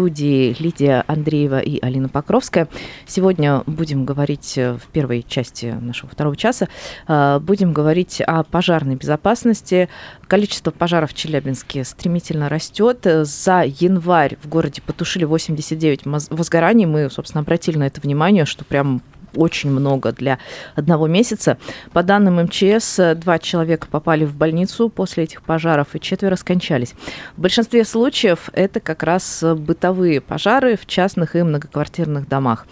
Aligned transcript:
студии 0.00 0.56
Лидия 0.58 1.04
Андреева 1.08 1.60
и 1.60 1.78
Алина 1.82 2.08
Покровская. 2.08 2.68
Сегодня 3.06 3.62
будем 3.66 4.06
говорить 4.06 4.56
э, 4.56 4.72
в 4.72 4.86
первой 4.86 5.22
части 5.28 5.76
нашего 5.78 6.08
второго 6.08 6.36
часа, 6.36 6.68
э, 7.06 7.38
будем 7.42 7.74
говорить 7.74 8.22
о 8.22 8.42
пожарной 8.44 8.96
безопасности. 8.96 9.90
Количество 10.26 10.70
пожаров 10.70 11.10
в 11.10 11.14
Челябинске 11.14 11.84
стремительно 11.84 12.48
растет. 12.48 13.00
За 13.04 13.62
январь 13.66 14.38
в 14.42 14.48
городе 14.48 14.80
потушили 14.80 15.24
89 15.24 16.06
моз- 16.06 16.28
возгораний. 16.30 16.86
Мы, 16.86 17.10
собственно, 17.10 17.42
обратили 17.42 17.76
на 17.76 17.86
это 17.86 18.00
внимание, 18.00 18.46
что 18.46 18.64
прям 18.64 19.02
очень 19.34 19.70
много 19.70 20.12
для 20.12 20.38
одного 20.74 21.06
месяца. 21.06 21.58
По 21.92 22.02
данным 22.02 22.42
МЧС, 22.42 23.00
два 23.16 23.38
человека 23.38 23.86
попали 23.90 24.24
в 24.24 24.36
больницу 24.36 24.88
после 24.88 25.24
этих 25.24 25.42
пожаров, 25.42 25.94
и 25.94 26.00
четверо 26.00 26.36
скончались. 26.36 26.94
В 27.36 27.40
большинстве 27.40 27.84
случаев 27.84 28.50
это 28.52 28.80
как 28.80 29.02
раз 29.02 29.42
бытовые 29.42 30.20
пожары 30.20 30.76
в 30.76 30.86
частных 30.86 31.36
и 31.36 31.42
многоквартирных 31.42 32.28
домах. 32.28 32.66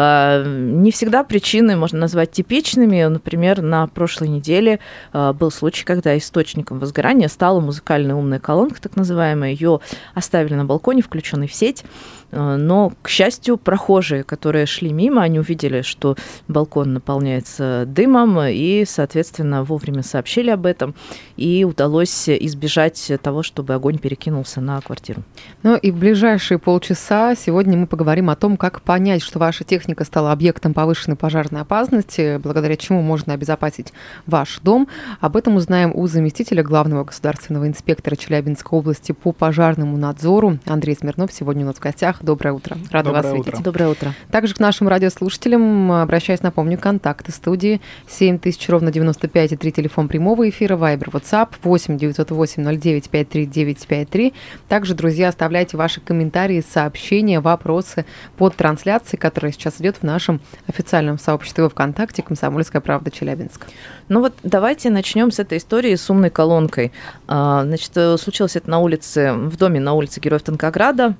А, 0.00 0.44
Не 0.44 0.92
всегда 0.92 1.24
причины 1.24 1.74
можно 1.74 1.98
назвать 1.98 2.30
типичными. 2.30 3.02
Например, 3.02 3.60
на 3.60 3.88
прошлой 3.88 4.28
неделе 4.28 4.78
а, 5.12 5.32
был 5.32 5.50
случай, 5.50 5.84
когда 5.84 6.16
источником 6.16 6.78
возгорания 6.78 7.26
стала 7.26 7.58
музыкальная 7.58 8.14
умная 8.14 8.38
колонка, 8.38 8.80
так 8.80 8.94
называемая. 8.94 9.50
Ее 9.50 9.80
оставили 10.14 10.54
на 10.54 10.64
балконе, 10.64 11.02
включенной 11.02 11.48
в 11.48 11.52
сеть. 11.52 11.84
А, 12.30 12.56
Но, 12.56 12.92
к 13.02 13.08
счастью, 13.08 13.56
прохожие, 13.56 14.22
которые 14.22 14.66
шли 14.66 14.92
мимо, 14.92 15.22
они 15.22 15.40
увидели, 15.40 15.82
что 15.82 16.16
балкон 16.46 16.92
наполняется 16.92 17.84
дымом, 17.86 18.38
и, 18.40 18.84
соответственно, 18.86 19.64
вовремя 19.64 20.04
сообщили 20.04 20.50
об 20.50 20.66
этом, 20.66 20.94
и 21.36 21.64
удалось 21.64 22.28
избежать 22.28 23.10
того, 23.22 23.42
чтобы 23.42 23.74
огонь 23.74 23.98
перекинулся 23.98 24.60
на 24.60 24.80
квартиру. 24.80 25.22
Ну 25.62 25.76
и 25.76 25.90
в 25.90 25.96
ближайшие 25.96 26.58
полчаса 26.58 27.34
сегодня 27.34 27.76
мы 27.76 27.86
поговорим 27.86 28.30
о 28.30 28.36
том, 28.36 28.56
как 28.56 28.82
понять, 28.82 29.22
что 29.22 29.38
ваша 29.38 29.64
техника 29.64 29.87
стала 30.04 30.32
объектом 30.32 30.74
повышенной 30.74 31.16
пожарной 31.16 31.60
опасности, 31.62 32.38
благодаря 32.38 32.76
чему 32.76 33.02
можно 33.02 33.34
обезопасить 33.34 33.92
ваш 34.26 34.60
дом. 34.62 34.88
Об 35.20 35.36
этом 35.36 35.56
узнаем 35.56 35.92
у 35.94 36.06
заместителя 36.06 36.62
главного 36.62 37.04
государственного 37.04 37.66
инспектора 37.68 38.16
Челябинской 38.16 38.78
области 38.78 39.12
по 39.12 39.32
пожарному 39.32 39.96
надзору 39.96 40.58
Андрей 40.66 40.96
Смирнов. 40.96 41.32
Сегодня 41.32 41.64
у 41.64 41.66
нас 41.68 41.76
в 41.76 41.80
гостях. 41.80 42.18
Доброе 42.22 42.52
утро. 42.52 42.76
Рада 42.90 43.10
Доброе 43.10 43.22
вас 43.22 43.40
утро. 43.40 43.50
видеть. 43.50 43.62
Доброе 43.64 43.88
утро. 43.90 44.14
Также 44.30 44.54
к 44.54 44.60
нашим 44.60 44.88
радиослушателям 44.88 45.92
обращаюсь, 45.92 46.42
напомню, 46.42 46.78
контакты 46.78 47.32
студии 47.32 47.80
7000 48.08 48.68
ровно 48.68 48.90
95 48.90 49.52
и 49.52 49.56
3 49.56 49.72
телефон 49.72 50.08
прямого 50.08 50.48
эфира, 50.48 50.76
Вайбер, 50.76 51.08
WhatsApp 51.08 51.50
8 51.62 51.98
908 51.98 52.64
09 52.64 53.10
53 53.10 53.46
953. 53.46 54.34
Также, 54.68 54.94
друзья, 54.94 55.28
оставляйте 55.28 55.76
ваши 55.76 56.00
комментарии, 56.00 56.62
сообщения, 56.68 57.40
вопросы 57.40 58.04
под 58.36 58.56
трансляцией, 58.56 59.18
которая 59.18 59.52
сейчас 59.52 59.77
идет 59.80 59.96
в 59.96 60.02
нашем 60.02 60.40
официальном 60.66 61.18
сообществе 61.18 61.68
ВКонтакте 61.68 62.22
«Комсомольская 62.22 62.80
правда 62.80 63.10
Челябинск». 63.10 63.66
Ну 64.08 64.20
вот 64.20 64.34
давайте 64.42 64.90
начнем 64.90 65.30
с 65.30 65.38
этой 65.38 65.58
истории 65.58 65.94
с 65.94 66.08
умной 66.10 66.30
колонкой. 66.30 66.92
А, 67.26 67.64
Значит, 67.64 67.92
э, 67.96 68.16
случилось 68.18 68.56
это 68.56 68.70
на 68.70 68.78
улице, 68.80 69.32
в 69.32 69.56
доме 69.56 69.80
на 69.80 69.92
улице 69.94 70.20
Героев 70.20 70.42
Танкограда. 70.42 71.14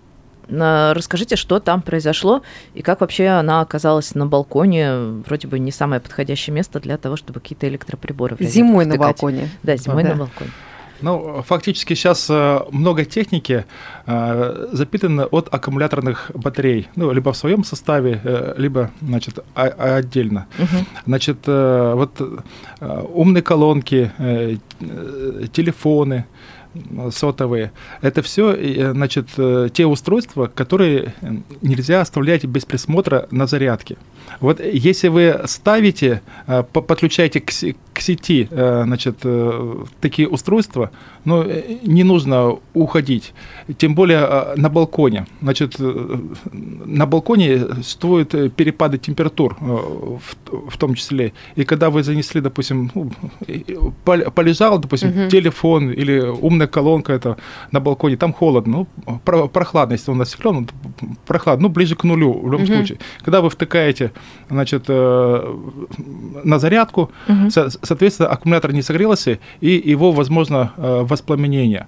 А, 0.50 0.94
Расскажите, 0.94 1.36
что 1.36 1.60
там 1.60 1.82
произошло 1.82 2.42
и 2.74 2.80
как 2.82 3.00
вообще 3.02 3.26
она 3.28 3.60
оказалась 3.60 4.14
на 4.14 4.26
балконе. 4.26 4.94
Вроде 5.26 5.46
бы 5.48 5.58
не 5.58 5.70
самое 5.70 6.00
подходящее 6.00 6.54
место 6.54 6.80
для 6.80 6.96
того, 6.96 7.16
чтобы 7.16 7.40
какие-то 7.40 7.68
электроприборы 7.68 8.36
Зимой 8.40 8.84
на 8.86 8.92
втыкать. 8.94 9.06
балконе. 9.20 9.48
Да, 9.62 9.76
зимой 9.76 10.04
Да. 10.04 10.10
на 10.10 10.16
балконе. 10.16 10.50
Ну, 11.00 11.42
фактически 11.42 11.94
сейчас 11.94 12.26
э, 12.30 12.60
много 12.70 13.04
техники 13.04 13.64
э, 14.06 14.66
запитано 14.72 15.26
от 15.26 15.54
аккумуляторных 15.54 16.30
батарей, 16.34 16.88
ну, 16.96 17.12
либо 17.12 17.32
в 17.32 17.36
своем 17.36 17.64
составе, 17.64 18.20
э, 18.24 18.54
либо, 18.56 18.90
значит, 19.00 19.38
отдельно. 19.54 20.46
Мгм. 20.58 20.86
Значит, 21.06 21.46
вот 21.46 22.20
умные 22.80 23.42
колонки, 23.42 24.10
телефоны 25.52 26.24
сотовые, 27.10 27.70
это 28.02 28.22
все, 28.22 28.92
значит, 28.92 29.28
э, 29.36 29.68
те 29.72 29.86
устройства, 29.86 30.46
которые 30.54 31.14
э, 31.20 31.30
нельзя 31.62 32.00
оставлять 32.00 32.44
без 32.44 32.64
присмотра 32.64 33.26
на 33.30 33.46
зарядке. 33.46 33.96
Вот 34.40 34.60
если 34.60 35.08
вы 35.08 35.40
ставите, 35.46 36.20
э, 36.46 36.62
по- 36.72 36.82
подключаете 36.82 37.40
к, 37.40 37.50
се- 37.50 37.74
к 37.94 38.00
сети, 38.00 38.48
э, 38.50 38.82
значит, 38.84 39.16
э, 39.24 39.84
такие 40.00 40.28
устройства, 40.28 40.90
но 41.24 41.42
э, 41.42 41.78
не 41.82 42.04
нужно 42.04 42.58
уходить, 42.74 43.32
тем 43.78 43.94
более 43.94 44.18
э, 44.20 44.54
на 44.56 44.68
балконе. 44.68 45.26
Значит, 45.42 45.76
э, 45.80 46.18
на 46.52 47.06
балконе 47.06 47.58
существуют 47.82 48.34
э, 48.34 48.48
перепады 48.50 48.98
температур, 48.98 49.56
э, 49.60 49.64
в, 49.64 50.20
в 50.70 50.76
том 50.76 50.94
числе. 50.94 51.32
И 51.56 51.64
когда 51.64 51.88
вы 51.90 52.02
занесли, 52.02 52.40
допустим, 52.40 52.90
ну, 52.94 53.10
полежал, 54.04 54.78
допустим, 54.78 55.08
Мгм. 55.08 55.28
телефон 55.30 55.90
или 55.90 56.20
умная 56.58 56.66
колонка 56.66 57.12
это 57.12 57.36
на 57.72 57.80
балконе, 57.80 58.16
там 58.16 58.32
холодно, 58.32 58.86
ну, 59.06 59.18
про- 59.24 59.46
прохладно, 59.48 59.92
если 59.94 60.10
он 60.10 60.20
остеклен, 60.20 60.68
прохладно, 61.26 61.68
ну, 61.68 61.68
ближе 61.68 61.94
к 61.94 62.04
нулю 62.04 62.32
в 62.32 62.44
любом 62.50 62.62
Мгм. 62.66 62.74
случае. 62.76 62.98
Когда 63.24 63.40
вы 63.40 63.48
втыкаете, 63.48 64.10
значит, 64.50 64.84
э, 64.88 65.56
на 66.44 66.58
зарядку, 66.58 67.10
Мгм. 67.28 67.50
со- 67.50 67.70
соответственно, 67.70 68.28
аккумулятор 68.30 68.72
не 68.72 68.82
согрелся, 68.82 69.38
и 69.60 69.90
его, 69.92 70.12
возможно, 70.12 70.72
э, 70.76 71.02
воспламенение. 71.08 71.86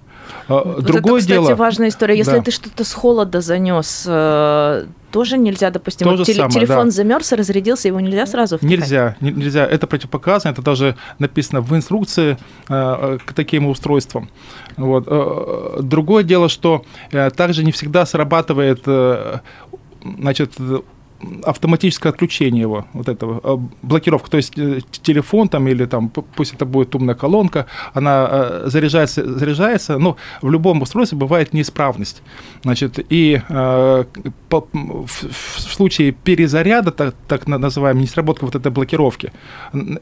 Э, 0.48 0.52
Вот 0.64 0.84
Другое 0.84 1.20
это, 1.20 1.28
кстати, 1.28 1.44
дело... 1.46 1.54
важная 1.54 1.88
история. 1.88 2.16
Если 2.16 2.36
Да. 2.38 2.42
ты 2.42 2.50
что-то 2.50 2.84
с 2.84 2.92
холода 2.92 3.40
занес, 3.40 4.04
э, 4.06 4.86
тоже 5.10 5.38
нельзя, 5.38 5.70
допустим, 5.70 6.08
То 6.08 6.16
вот 6.16 6.26
теле- 6.26 6.36
самое, 6.36 6.52
телефон 6.52 6.84
да. 6.86 6.90
замерз 6.90 7.32
разрядился, 7.32 7.88
его 7.88 8.00
нельзя 8.00 8.26
сразу 8.26 8.58
втыкать? 8.58 8.78
Нельзя, 8.78 9.16
не- 9.20 9.32
нельзя. 9.32 9.66
Это 9.66 9.86
противопоказано, 9.86 10.52
это 10.52 10.62
даже 10.62 10.94
написано 11.18 11.60
в 11.60 11.74
инструкции 11.74 12.36
э, 12.68 13.18
к 13.24 13.32
таким 13.32 13.66
устройствам. 13.66 14.30
Вот. 14.76 15.04
Э, 15.08 15.78
Другое 15.82 16.22
дело, 16.22 16.48
что 16.48 16.84
э, 17.12 17.30
также 17.30 17.64
не 17.64 17.72
всегда 17.72 18.06
срабатывает 18.06 18.82
э, 18.86 19.38
значит, 20.18 20.52
э, 20.58 20.80
автоматическое 21.44 22.12
отключение 22.12 22.62
его, 22.62 22.86
вот 22.92 23.08
этого, 23.08 23.40
э, 23.42 23.58
блокировка, 23.82 24.30
то 24.30 24.36
есть 24.38 24.58
э, 24.58 24.80
телефон 24.90 25.48
там 25.48 25.68
или 25.68 25.84
там, 25.86 26.08
пусть 26.08 26.54
это 26.54 26.64
будет 26.64 26.94
умная 26.94 27.14
колонка, 27.14 27.66
она 27.94 28.28
э, 28.30 28.62
заряжается, 28.66 29.38
заряжается, 29.38 29.98
но 29.98 30.16
в 30.42 30.50
любом 30.50 30.82
устройстве 30.82 31.18
бывает 31.18 31.52
неисправность, 31.52 32.22
значит, 32.62 32.98
и 33.12 33.40
э, 33.48 34.04
по- 34.48 34.68
в, 34.72 35.06
в 35.06 35.60
случае 35.60 36.12
перезаряда, 36.12 36.90
так, 36.90 37.14
так 37.28 37.46
на- 37.46 37.58
называемой, 37.58 38.02
несработки 38.02 38.44
вот 38.44 38.54
этой 38.54 38.72
блокировки, 38.72 39.32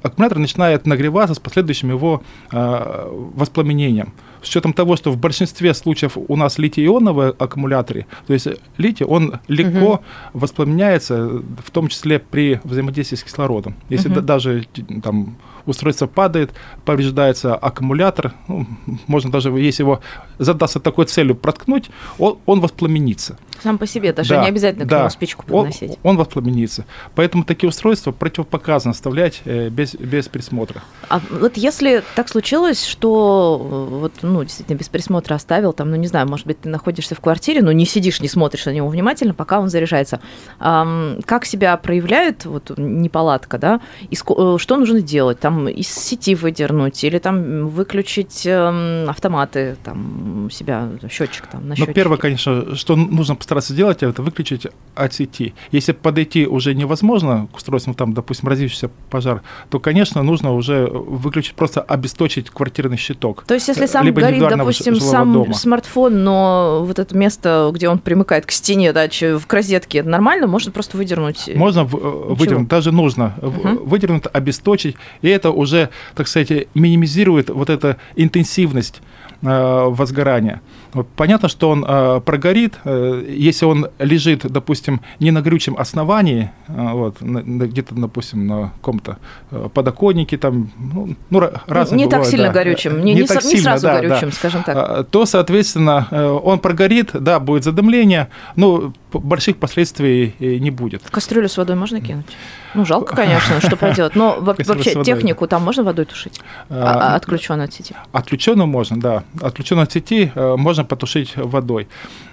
аккумулятор 0.03 0.39
начинает 0.39 0.87
нагреваться 0.87 1.35
с 1.35 1.39
последующим 1.39 1.91
его 1.91 2.23
э, 2.53 3.09
воспламенением. 3.35 4.13
С 4.43 4.49
учетом 4.49 4.73
того, 4.73 4.97
что 4.97 5.11
в 5.11 5.17
большинстве 5.17 5.75
случаев 5.75 6.17
у 6.17 6.37
нас 6.37 6.59
литий-ионовые 6.59 7.35
аккумуляторы, 7.39 8.07
то 8.27 8.33
есть 8.33 8.49
литий, 8.77 9.07
он 9.07 9.41
легко 9.49 10.01
воспламеняется, 10.33 11.29
в 11.65 11.71
том 11.73 11.89
числе 11.89 12.19
при 12.19 12.61
взаимодействии 12.65 13.17
с 13.17 13.25
кислородом. 13.25 13.75
Если 13.89 14.09
да- 14.09 14.21
даже 14.21 14.67
там 15.03 15.37
устройство 15.67 16.07
падает, 16.07 16.51
повреждается 16.85 17.55
аккумулятор, 17.55 18.33
ну, 18.49 18.67
можно 19.07 19.31
даже, 19.31 19.51
если 19.51 19.83
его 19.83 20.01
задастся 20.39 20.81
такой 20.81 21.07
целью 21.07 21.35
проткнуть, 21.35 21.91
он, 22.19 22.39
он 22.47 22.61
воспламенится. 22.61 23.39
Сам 23.63 23.79
по 23.79 23.87
себе, 23.87 24.13
даже 24.13 24.31
Да, 24.31 24.43
не 24.43 24.49
обязательно 24.49 24.85
к 24.85 24.89
да. 24.89 24.99
нему 25.01 25.11
спичку 25.11 25.45
Он, 25.51 25.67
подносить. 25.67 25.99
он 26.03 26.17
воспламенится. 26.17 26.85
Поэтому 27.15 27.45
такие 27.45 27.69
устройства 27.69 28.13
противопоказано 28.13 28.93
оставлять 28.93 29.43
э, 29.45 29.69
без, 29.69 29.95
без 29.95 30.29
присмотра. 30.29 30.83
А 31.09 31.21
вот 31.31 31.57
если 31.57 32.03
так 32.15 32.29
случилось, 32.29 32.85
что 32.85 33.61
э, 33.91 33.95
вот, 34.01 34.13
ну, 34.23 34.43
действительно 34.45 34.77
без 34.77 34.89
присмотра 34.89 35.35
оставил, 35.35 35.73
там, 35.73 35.91
ну, 35.91 35.97
не 35.97 36.07
знаю, 36.07 36.29
может 36.29 36.47
быть, 36.47 36.61
ты 36.61 36.69
находишься 36.69 37.15
в 37.15 37.21
квартире, 37.21 37.63
но 37.63 37.73
не 37.73 37.85
сидишь, 37.87 38.21
не 38.21 38.29
смотришь 38.29 38.67
на 38.67 38.71
него 38.71 38.89
внимательно, 38.89 39.35
пока 39.35 39.61
он 39.61 39.69
заряжается. 39.69 40.21
Ам, 40.59 41.19
как 41.25 41.45
себя 41.45 41.77
проявляет 41.77 42.45
вот 42.45 42.73
неполадка, 42.77 43.59
да, 43.59 43.81
и 44.11 44.15
э, 44.15 44.57
что 44.59 44.77
нужно 44.77 45.01
делать? 45.01 45.41
Там 45.41 45.69
из 45.69 45.89
сети 45.89 46.35
выдернуть, 46.35 47.03
или 47.05 47.19
там 47.19 47.69
выключить 47.69 48.43
эм, 48.47 49.09
автоматы, 49.09 49.77
там 49.85 50.49
себя 50.51 50.89
счетчик 51.11 51.47
там 51.47 51.63
на 51.63 51.69
Ну, 51.71 51.75
счетчике. 51.77 51.93
первое, 51.95 52.19
конечно, 52.19 52.75
что 52.77 52.97
нужно 52.97 53.35
постараться 53.49 53.73
сделать, 53.73 54.03
это 54.03 54.21
выключить 54.23 54.67
от 54.95 55.15
сети. 55.15 55.55
Если 55.73 55.93
подойти 55.93 56.47
уже 56.47 56.75
невозможно 56.75 57.49
к 57.51 57.57
устройству, 57.57 57.95
там, 57.95 58.13
допустим, 58.13 58.47
разившийся 58.47 58.91
пожар, 59.09 59.41
то, 59.71 59.81
конечно, 59.81 60.23
нужно 60.23 60.53
уже 60.53 60.87
выключить, 60.87 61.55
просто 61.55 61.81
обесточить 61.81 62.51
квартирный 62.51 62.99
щиток. 62.99 63.45
То 63.47 63.55
есть, 63.55 63.67
если 63.69 63.87
сам 63.87 64.05
Либо 64.05 64.21
горит, 64.21 64.41
допустим, 64.41 64.97
сам 64.97 65.33
дома. 65.33 65.55
смартфон, 65.55 66.23
но 66.25 66.83
вот 66.85 66.99
это 66.99 67.17
место, 67.17 67.71
где 67.73 67.89
он 67.89 68.01
примыкает 68.01 68.45
к 68.45 68.51
стене, 68.51 68.93
да, 68.93 69.09
в 69.09 69.47
розетке, 69.51 69.99
это 70.01 70.11
нормально, 70.11 70.47
можно 70.47 70.71
просто 70.71 70.99
выдернуть. 70.99 71.49
Можно 71.55 71.85
в- 71.85 71.95
э, 71.97 72.35
выдернуть, 72.35 72.69
даже 72.69 72.93
нужно 72.93 73.35
Мгм. 73.41 73.79
выдернуть, 73.79 74.25
обесточить, 74.31 74.97
и 75.23 75.29
это 75.29 75.53
уже, 75.53 75.89
так 76.15 76.29
сказать, 76.29 76.69
минимизирует 76.75 77.49
вот 77.49 77.71
эту 77.71 77.97
интенсивность 78.15 79.01
э, 79.41 79.85
возгорания. 79.89 80.61
Понятно, 81.15 81.49
что 81.49 81.71
он 81.71 81.85
э, 81.87 82.21
прогорит, 82.25 82.75
э, 82.85 83.23
если 83.39 83.67
он 83.67 83.89
лежит, 83.99 84.51
допустим, 84.51 85.01
не 85.21 85.31
на 85.31 85.43
горючем 85.43 85.77
основании, 85.79 86.51
э, 86.69 86.91
вот, 86.93 87.21
где-то, 87.21 87.95
допустим, 87.95 88.47
на 88.47 88.73
каком-то 88.77 89.19
э, 89.51 89.69
подоконнике, 89.73 90.37
там, 90.39 90.71
ну, 90.79 91.15
ну, 91.31 91.39
ра- 91.41 91.61
разные 91.67 91.99
не 91.99 92.05
так 92.05 92.21
бывают, 92.21 92.29
сильно 92.31 92.47
да. 92.49 92.53
горючим, 92.53 93.05
не, 93.05 93.15
не 93.15 93.23
так 93.25 93.43
со- 93.43 93.49
не 93.49 93.55
сильно, 93.55 93.71
сразу 93.71 93.87
да, 93.87 93.95
да. 94.01 94.09
горючим, 94.09 94.33
скажем 94.33 94.63
так. 94.63 94.77
А, 94.77 95.05
то, 95.05 95.27
соответственно, 95.27 96.09
э, 96.11 96.25
он 96.25 96.59
прогорит, 96.59 97.11
да, 97.13 97.39
будет 97.41 97.65
задымление, 97.65 98.29
но 98.57 98.93
больших 99.13 99.57
последствий 99.57 100.35
э, 100.41 100.57
не 100.57 100.71
будет. 100.71 101.03
Кастрюлю 101.11 101.49
с 101.49 101.57
водой 101.57 101.77
можно 101.77 102.01
кинуть? 102.01 102.27
Ну, 102.75 102.85
жалко, 102.85 103.17
конечно, 103.17 103.61
что 103.61 103.77
поделать. 103.77 104.15
Но 104.17 104.39
вообще 104.41 105.03
технику 105.03 105.47
там 105.47 105.63
можно 105.63 105.83
водой 105.83 106.05
тушить? 106.05 106.41
А, 106.69 107.17
Отключен 107.17 107.61
от 107.61 107.73
сети. 107.73 107.95
Отключенную 108.13 108.67
можно, 108.67 109.01
да. 109.01 109.25
Отключенную 109.41 109.85
от 109.85 109.93
сети 109.93 110.33
э, 110.35 110.57
можно 110.57 110.85
потушить 110.85 111.37
водой. 111.37 111.89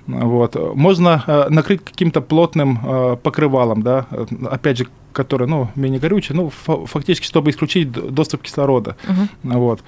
Вот. 0.07 0.55
Можно 0.75 1.23
э, 1.27 1.45
накрыть 1.49 1.83
каким-то 1.83 2.21
плотным 2.21 2.79
э, 2.83 3.17
покрывалом, 3.21 3.81
да, 3.81 4.05
опять 4.51 4.77
же, 4.77 4.87
которое, 5.15 5.45
ну, 5.47 5.69
менее 5.75 5.99
горючее, 5.99 6.35
ну, 6.35 6.49
фа- 6.49 6.85
фактически, 6.85 7.25
чтобы 7.25 7.49
исключить 7.49 7.91
доступ 7.91 8.41
кислорода. 8.43 8.95
Мгм. 9.07 9.29
Вот. 9.59 9.79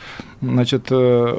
Значит, 0.42 0.88
э, 0.92 1.38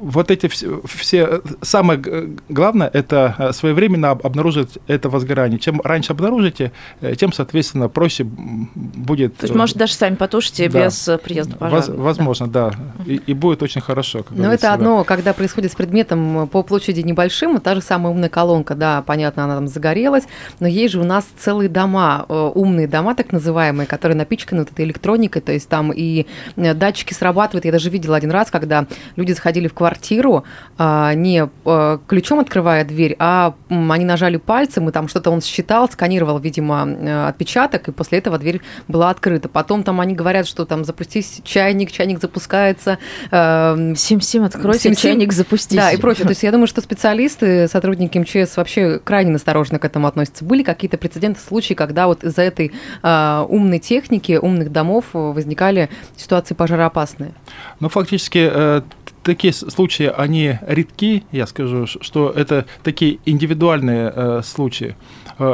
вот 0.00 0.30
эти 0.30 0.46
все, 0.48 0.80
все 0.84 1.40
самое 1.62 1.98
г- 1.98 2.28
главное, 2.48 2.90
это 2.92 3.34
э, 3.38 3.52
своевременно 3.52 4.10
об- 4.10 4.26
обнаружить 4.26 4.78
это 4.86 5.08
возгорание. 5.08 5.58
Чем 5.58 5.80
раньше 5.82 6.12
обнаружите, 6.12 6.72
э, 7.00 7.14
тем, 7.16 7.32
соответственно, 7.32 7.88
проще 7.88 8.24
будет... 8.24 9.36
То 9.36 9.44
есть, 9.44 9.54
э, 9.54 9.58
может, 9.58 9.76
даже 9.76 9.94
сами 9.94 10.14
потушите 10.16 10.68
да. 10.68 10.84
без 10.84 11.08
э, 11.08 11.18
приезда 11.18 11.52
воз- 11.58 11.70
пожарных. 11.86 12.00
возможно, 12.04 12.46
да. 12.48 12.72
И, 13.06 13.16
и 13.26 13.34
будет 13.34 13.62
очень 13.62 13.80
хорошо. 13.80 14.22
как 14.22 14.36
Но 14.36 14.52
это 14.52 14.62
да. 14.62 14.74
одно, 14.74 15.04
когда 15.04 15.32
происходит 15.32 15.72
с 15.72 15.74
предметом 15.74 16.48
по 16.48 16.62
площади 16.62 17.00
небольшим, 17.00 17.60
та 17.60 17.74
же 17.74 17.80
самая 17.80 18.12
умная 18.12 18.28
колонка, 18.28 18.74
да, 18.74 19.02
понятно, 19.02 19.44
она 19.44 19.54
там 19.54 19.68
загорелась, 19.68 20.24
но 20.60 20.66
есть 20.66 20.92
же 20.92 21.00
у 21.00 21.04
нас 21.04 21.26
целые 21.38 21.68
дома, 21.68 22.26
э, 22.28 22.50
умные 22.54 22.86
дома 22.88 23.14
так 23.22 23.32
называемые, 23.32 23.86
которые 23.86 24.16
напичканы 24.16 24.62
вот 24.62 24.70
этой 24.72 24.84
электроникой, 24.84 25.42
то 25.42 25.52
есть 25.52 25.68
там 25.68 25.92
и 25.92 26.26
э, 26.56 26.74
датчики 26.74 27.14
срабатывают. 27.14 27.64
Я 27.64 27.72
даже 27.72 27.90
видела 27.90 28.16
один 28.16 28.30
раз, 28.30 28.50
когда 28.50 28.86
люди 29.16 29.32
заходили 29.32 29.68
в 29.68 29.74
квартиру, 29.74 30.44
а, 30.78 31.14
не 31.14 31.48
э, 31.64 31.98
ключом 32.06 32.40
открывая 32.40 32.84
дверь, 32.84 33.16
а 33.18 33.54
они 33.68 34.04
нажали 34.04 34.36
пальцем, 34.36 34.88
и 34.88 34.92
там 34.92 35.08
что-то 35.08 35.30
он 35.30 35.40
считал, 35.40 35.88
сканировал, 35.90 36.38
видимо, 36.38 36.86
э, 36.86 37.28
отпечаток, 37.28 37.88
и 37.88 37.92
после 37.92 38.18
этого 38.18 38.38
дверь 38.38 38.60
была 38.88 39.10
открыта. 39.10 39.48
Потом 39.48 39.84
там 39.84 40.00
они 40.00 40.14
говорят, 40.14 40.46
что 40.46 40.64
там 40.64 40.84
запустись 40.84 41.40
чайник, 41.44 41.92
чайник 41.92 42.20
запускается, 42.20 42.98
Сим-сим, 43.30 44.44
откройте, 44.44 44.80
Сим-сим. 44.80 45.10
чайник 45.10 45.32
запустите. 45.32 45.76
да, 45.76 45.92
и 45.92 45.96
прочее. 45.96 46.24
То 46.24 46.30
есть 46.30 46.42
я 46.42 46.50
думаю, 46.50 46.66
что 46.66 46.80
специалисты, 46.80 47.68
сотрудники 47.68 48.18
МЧС 48.18 48.56
вообще 48.56 48.98
крайне 48.98 49.30
настороженно 49.30 49.78
к 49.78 49.84
этому 49.84 50.06
относятся. 50.06 50.44
Были 50.44 50.62
какие-то 50.62 50.98
прецеденты, 50.98 51.40
случаи, 51.40 51.74
когда 51.74 52.06
вот 52.06 52.24
из-за 52.24 52.42
этой 52.42 52.72
а, 53.12 53.46
умной 53.48 53.78
техники, 53.78 54.38
умных 54.40 54.72
домов 54.72 55.04
э, 55.12 55.18
возникали 55.18 55.90
ситуации 56.16 56.54
пожароопасные? 56.54 57.32
Ну, 57.80 57.88
фактически, 57.88 58.48
э, 58.50 58.82
такие 59.22 59.52
случаи, 59.52 60.10
они 60.16 60.58
редки, 60.66 61.24
я 61.30 61.46
скажу, 61.46 61.86
что 61.86 62.30
это 62.30 62.64
такие 62.82 63.18
индивидуальные 63.26 64.12
э, 64.14 64.40
случаи. 64.44 64.96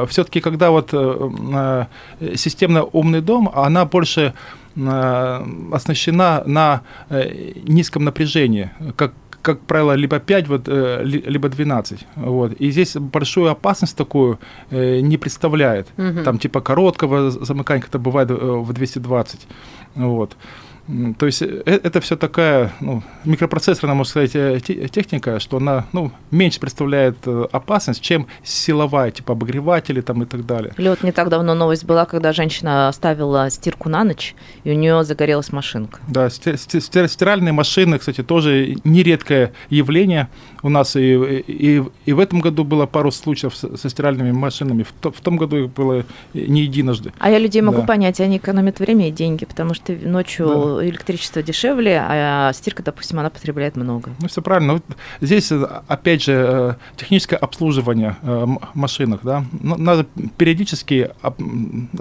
Все-таки, 0.08 0.40
когда 0.40 0.70
вот 0.70 0.90
э, 0.92 1.86
э, 2.20 2.36
системно 2.36 2.84
умный 2.84 3.20
дом, 3.20 3.50
она 3.54 3.84
больше 3.84 4.34
э, 4.76 5.46
оснащена 5.72 6.42
на 6.46 6.82
э, 7.08 7.52
низком 7.64 8.04
напряжении, 8.04 8.70
как 8.96 9.12
как 9.52 9.60
правило, 9.60 9.96
либо 9.96 10.18
5, 10.18 10.48
вот, 10.48 10.68
э, 10.68 11.02
ли- 11.04 11.24
либо 11.32 11.48
12. 11.48 12.06
Вот. 12.16 12.52
И 12.60 12.70
здесь 12.70 12.96
большую 12.96 13.50
опасность 13.50 13.96
такую 13.96 14.38
э, 14.70 15.00
не 15.00 15.16
представляет. 15.16 15.86
Мгм. 15.96 16.24
Там 16.24 16.38
типа 16.38 16.60
короткого 16.60 17.30
замыкания, 17.30 17.80
как 17.82 17.90
это 17.90 17.98
бывает 17.98 18.30
э, 18.30 18.34
в 18.34 18.72
220. 18.72 19.46
Вот. 19.94 20.36
То 21.18 21.26
есть 21.26 21.42
э, 21.42 21.62
это 21.66 22.00
все 22.00 22.16
такая 22.16 22.72
ну, 22.80 23.02
микропроцессорная, 23.24 23.94
можно 23.94 24.10
сказать, 24.10 24.30
э, 24.34 24.60
те- 24.64 24.88
техника, 24.88 25.38
что 25.38 25.58
она 25.58 25.86
ну, 25.92 26.12
меньше 26.30 26.60
представляет 26.60 27.18
э, 27.26 27.46
опасность, 27.52 28.00
чем 28.00 28.26
силовая, 28.42 29.10
типа 29.10 29.32
обогреватели 29.34 30.00
там, 30.00 30.22
и 30.22 30.26
так 30.26 30.46
далее. 30.46 30.72
Или 30.78 30.88
вот 30.88 31.02
не 31.02 31.12
так 31.12 31.28
давно 31.28 31.54
новость 31.54 31.84
была, 31.84 32.06
когда 32.06 32.32
женщина 32.32 32.88
оставила 32.88 33.50
стирку 33.50 33.88
на 33.90 34.02
ночь, 34.04 34.34
и 34.64 34.70
у 34.70 34.74
нее 34.74 35.04
загорелась 35.04 35.52
машинка. 35.52 36.00
Да, 36.08 36.28
сти- 36.28 36.56
сти- 36.56 36.80
сти- 36.80 37.06
стиральные 37.08 37.52
машины, 37.52 37.98
кстати, 37.98 38.22
тоже 38.22 38.76
нередкое 38.84 39.52
явление 39.68 40.28
у 40.62 40.70
нас. 40.70 40.96
И, 40.96 41.14
и, 41.46 41.82
и 42.06 42.12
в 42.12 42.18
этом 42.18 42.40
году 42.40 42.64
было 42.64 42.86
пару 42.86 43.10
случаев 43.10 43.54
со, 43.54 43.88
стиральными 43.88 44.32
машинами. 44.32 44.84
В, 44.84 44.92
то- 44.92 45.12
в 45.12 45.20
том 45.20 45.36
году 45.36 45.64
их 45.64 45.70
было 45.70 46.04
не 46.32 46.62
единожды. 46.62 47.12
А 47.18 47.30
я 47.30 47.38
людей 47.38 47.60
могу 47.60 47.82
Да. 47.82 47.86
понять, 47.86 48.20
они 48.20 48.38
экономят 48.38 48.80
время 48.80 49.08
и 49.08 49.10
деньги, 49.10 49.44
потому 49.44 49.74
что 49.74 49.92
ночью 49.92 50.77
электричество 50.86 51.42
дешевле, 51.42 52.02
а 52.02 52.52
стирка, 52.52 52.82
допустим, 52.82 53.18
она 53.18 53.30
потребляет 53.30 53.76
много. 53.76 54.10
Ну, 54.20 54.28
все 54.28 54.42
правильно. 54.42 54.74
Вот 54.74 54.84
здесь, 55.20 55.50
э, 55.52 55.62
опять 55.86 56.22
же, 56.22 56.32
э, 56.32 56.74
техническое 56.96 57.36
обслуживание 57.36 58.16
э, 58.22 58.46
машинок, 58.74 59.20
да. 59.22 59.44
Надо 59.52 60.06
периодически 60.36 61.10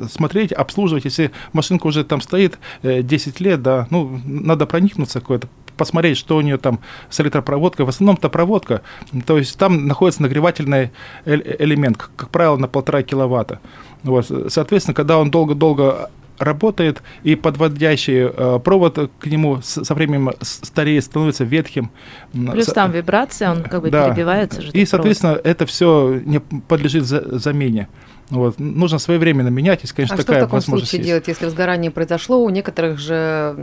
смотреть, 0.10 0.52
обслуживать. 0.52 1.06
Если 1.06 1.32
машинка 1.54 1.88
уже 1.88 2.04
там 2.04 2.22
стоит 2.22 2.58
э, 2.84 3.02
10 3.02 3.40
лет, 3.40 3.62
да, 3.62 3.88
ну, 3.90 4.20
надо 4.26 4.66
проникнуться 4.66 5.20
какое-то 5.20 5.48
посмотреть, 5.78 6.18
что 6.18 6.38
у 6.38 6.42
нее 6.42 6.58
там 6.58 6.80
с 7.10 7.20
электропроводкой. 7.22 7.86
В 7.86 7.90
основном-то 7.90 8.30
проводка, 8.30 8.82
то 9.26 9.38
есть 9.38 9.58
там 9.58 9.88
находится 9.88 10.24
нагревательный 10.24 10.92
элемент, 11.26 11.98
как 11.98 12.30
правило, 12.30 12.58
на 12.58 12.68
полтора 12.68 13.04
киловатта. 13.04 13.60
Вот. 14.04 14.26
Соответственно, 14.50 14.96
когда 14.96 15.20
он 15.20 15.30
долго-долго 15.30 16.10
работает, 16.40 17.02
и 17.24 17.36
подводящий 17.36 18.30
э, 18.34 18.60
провод 18.64 19.12
к 19.20 19.26
нему 19.28 19.60
с- 19.62 19.84
со 19.84 19.94
временем 19.96 20.32
с- 20.42 20.66
стареет, 20.66 21.04
становится 21.04 21.44
ветхим. 21.44 21.90
Плюс 22.32 22.68
там 22.68 22.92
вибрация, 22.92 23.52
он 23.52 23.64
как 23.64 23.82
бы 23.82 23.90
Да. 23.90 24.10
перебивается 24.10 24.62
же. 24.62 24.68
И, 24.72 24.82
этот 24.82 24.90
провод. 24.92 25.18
соответственно, 25.18 25.40
это 25.44 25.66
все 25.66 26.22
не 26.26 26.40
подлежит 26.40 27.06
за- 27.06 27.40
замене. 27.40 27.88
Вот. 28.30 28.60
Нужно 28.60 29.00
своевременно 29.00 29.48
менять, 29.48 29.80
если, 29.84 29.96
конечно, 29.96 30.16
а 30.16 30.18
что 30.18 30.24
в 30.24 30.26
такая 30.26 30.42
таком 30.42 30.58
возможность 30.58 30.90
случае 30.90 31.00
есть. 31.00 31.10
делать, 31.10 31.28
если 31.28 31.46
возгорание 31.46 31.92
произошло? 31.92 32.44
У 32.44 32.50
некоторых 32.50 33.00
же, 33.00 33.56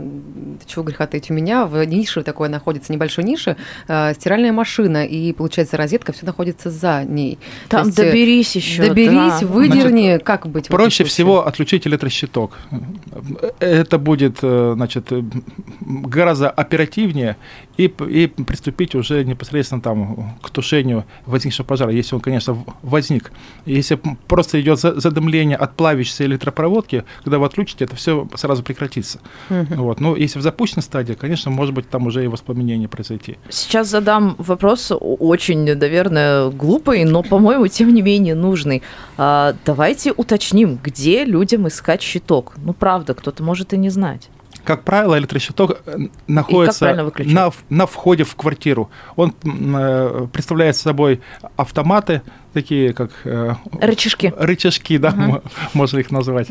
чего 0.65 0.83
греха 0.83 1.05
таить, 1.05 1.29
у 1.29 1.33
меня 1.33 1.65
в 1.67 1.83
нише 1.85 2.23
такое 2.23 2.49
находится, 2.49 2.91
небольшой 2.91 3.25
нише, 3.25 3.57
э, 3.87 4.13
стиральная 4.15 4.51
машина, 4.51 5.05
и, 5.05 5.31
получается, 5.33 5.77
розетка 5.77 6.13
все 6.13 6.25
находится 6.25 6.71
за 6.71 7.03
ней. 7.03 7.37
Там 7.69 7.87
есть, 7.87 7.99
э, 7.99 8.05
доберись 8.05 8.55
еще. 8.55 8.87
Доберись, 8.87 9.43
выдерни, 9.43 10.17
как 10.17 10.47
быть? 10.47 10.67
Проще 10.69 11.03
всего 11.03 11.45
отключить 11.45 11.85
электрощиток. 11.85 12.57
Это 13.59 13.99
будет 13.99 14.39
э, 14.41 14.73
значит, 14.75 15.11
гораздо 15.81 16.49
оперативнее 16.49 17.37
и, 17.77 17.83
и 17.85 18.27
приступить 18.27 18.95
уже 18.95 19.23
непосредственно 19.23 19.81
там, 19.81 20.37
к 20.41 20.49
тушению 20.49 21.05
возникшего 21.25 21.65
пожара, 21.67 21.91
если 21.91 22.15
он, 22.15 22.21
конечно, 22.21 22.57
возник. 22.81 23.31
Если 23.65 23.95
п- 23.95 24.15
просто 24.55 24.61
идет 24.61 24.79
за- 24.79 24.99
задымление 24.99 25.57
от 25.57 25.75
плавящейся 25.75 26.25
электропроводки, 26.25 27.03
когда 27.23 27.37
вы 27.37 27.45
отключите, 27.45 27.85
это 27.85 27.95
все 27.95 28.27
сразу 28.35 28.63
прекратится. 28.63 29.19
Мгм. 29.49 29.83
Вот. 29.83 29.99
Ну, 29.99 30.15
если 30.15 30.39
в 30.39 30.41
запущенной 30.41 30.83
стадии, 30.83 31.13
конечно, 31.13 31.51
может 31.51 31.73
быть, 31.73 31.89
там 31.89 32.07
уже 32.07 32.23
и 32.23 32.27
воспламенение 32.27 32.87
произойти. 32.87 33.37
Сейчас 33.49 33.89
задам 33.89 34.35
вопрос 34.37 34.91
очень, 34.99 35.63
наверное, 35.75 36.49
глупый, 36.49 37.05
но, 37.05 37.23
по-моему, 37.23 37.67
тем 37.67 37.93
не 37.93 38.01
менее 38.01 38.35
нужный. 38.35 38.81
А, 39.17 39.53
давайте 39.65 40.11
уточним, 40.11 40.79
где 40.83 41.25
людям 41.25 41.67
искать 41.67 42.01
щиток. 42.01 42.53
Ну, 42.57 42.73
правда, 42.73 43.13
кто-то 43.13 43.43
может 43.43 43.73
и 43.73 43.77
не 43.77 43.89
знать. 43.89 44.29
Как 44.65 44.83
правило, 44.83 45.17
электрощиток 45.17 45.81
э, 45.85 45.97
находится 46.27 46.93
на, 47.17 47.51
на 47.69 47.85
входе 47.85 48.23
в 48.23 48.35
квартиру. 48.35 48.89
Он 49.15 49.33
э, 49.43 50.27
представляет 50.33 50.75
собой 50.75 51.21
автоматы, 51.55 52.21
такие 52.53 52.93
как 52.93 53.11
э, 53.23 53.53
Рычажки. 53.79 54.33
рычажки, 54.37 54.97
да, 54.97 55.09
м- 55.09 55.41
можно 55.73 55.99
их 55.99 56.11
назвать. 56.11 56.47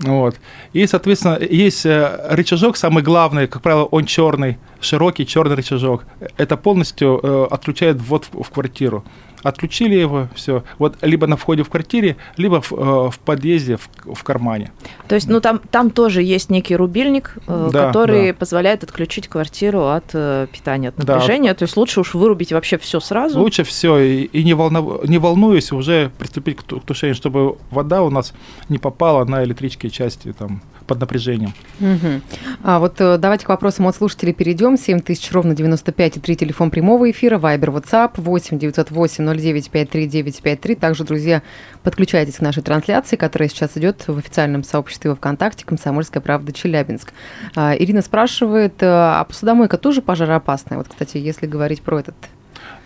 Вот. 0.00 0.36
И, 0.72 0.86
соответственно, 0.86 1.38
есть 1.40 1.86
рычажок, 1.86 2.76
самый 2.76 3.02
главный, 3.02 3.46
как 3.46 3.62
правило, 3.62 3.84
он 3.84 4.04
черный, 4.04 4.58
широкий 4.80 5.26
черный 5.26 5.56
рычажок. 5.56 6.04
Это 6.36 6.56
полностью 6.56 7.52
отключает 7.52 7.96
ввод 8.00 8.26
в 8.32 8.50
квартиру. 8.50 9.04
Отключили 9.42 9.94
его, 9.96 10.28
все. 10.34 10.62
Вот 10.78 10.96
либо 11.02 11.26
на 11.26 11.36
входе 11.36 11.62
в 11.62 11.68
квартире, 11.68 12.16
либо 12.36 12.60
в, 12.60 12.72
э, 12.72 13.10
в 13.10 13.18
подъезде, 13.18 13.76
в, 13.76 13.88
в 14.14 14.22
кармане. 14.22 14.72
То 15.08 15.14
есть, 15.14 15.28
ну 15.28 15.40
там, 15.40 15.60
там 15.70 15.90
тоже 15.90 16.22
есть 16.22 16.50
некий 16.50 16.76
рубильник, 16.76 17.36
э, 17.46 17.70
Да, 17.72 17.86
который 17.88 18.28
да. 18.32 18.34
позволяет 18.38 18.84
отключить 18.84 19.28
квартиру 19.28 19.86
от 19.86 20.04
э, 20.14 20.46
питания, 20.52 20.90
от 20.90 20.96
Да. 20.96 21.14
напряжения. 21.14 21.54
То 21.54 21.64
есть 21.64 21.76
лучше 21.76 22.00
уж 22.00 22.14
вырубить 22.14 22.52
вообще 22.52 22.78
все 22.78 23.00
сразу. 23.00 23.40
Лучше 23.40 23.64
все, 23.64 23.98
и, 23.98 24.22
и 24.24 24.44
не, 24.44 24.54
волнов- 24.54 25.06
не 25.08 25.18
волнуясь, 25.18 25.72
уже 25.72 26.10
приступить 26.18 26.58
к 26.58 26.62
ту- 26.62 26.80
к 26.80 26.84
тушению, 26.84 27.14
чтобы 27.14 27.56
вода 27.70 28.02
у 28.02 28.10
нас 28.10 28.32
не 28.68 28.78
попала 28.78 29.24
на 29.24 29.42
электрические 29.44 29.90
части 29.90 30.32
там, 30.32 30.62
под 30.82 31.00
напряжением. 31.00 31.52
Мгм. 31.80 32.22
А 32.62 32.78
вот 32.78 33.00
э, 33.00 33.18
давайте 33.18 33.46
к 33.46 33.48
вопросам 33.48 33.86
от 33.86 33.96
слушателей 33.96 34.32
перейдем. 34.32 34.76
7000 34.76 35.32
ровно 35.32 35.54
95 35.54 36.16
и 36.16 36.20
3 36.20 36.36
телефон 36.36 36.70
прямого 36.70 37.10
эфира, 37.10 37.38
Вайбер, 37.38 37.70
WhatsApp 37.70 38.12
8 38.16 38.58
908 38.58 39.24
09 39.34 39.70
53 39.70 40.06
953. 40.06 40.74
Также, 40.74 41.04
друзья, 41.04 41.42
подключайтесь 41.82 42.36
к 42.36 42.40
нашей 42.40 42.62
трансляции, 42.62 43.16
которая 43.16 43.48
сейчас 43.48 43.76
идет 43.76 44.04
в 44.06 44.18
официальном 44.18 44.64
сообществе 44.64 45.14
ВКонтакте 45.14 45.64
«Комсомольская 45.64 46.22
правда 46.22 46.52
Челябинск». 46.52 47.12
А, 47.54 47.74
Ирина 47.76 48.02
спрашивает, 48.02 48.82
э, 48.82 48.86
а 48.88 49.24
посудомойка 49.24 49.78
тоже 49.78 50.02
пожароопасная? 50.02 50.78
Вот, 50.78 50.88
кстати, 50.88 51.18
если 51.18 51.46
говорить 51.46 51.82
про 51.82 52.00
этот 52.00 52.16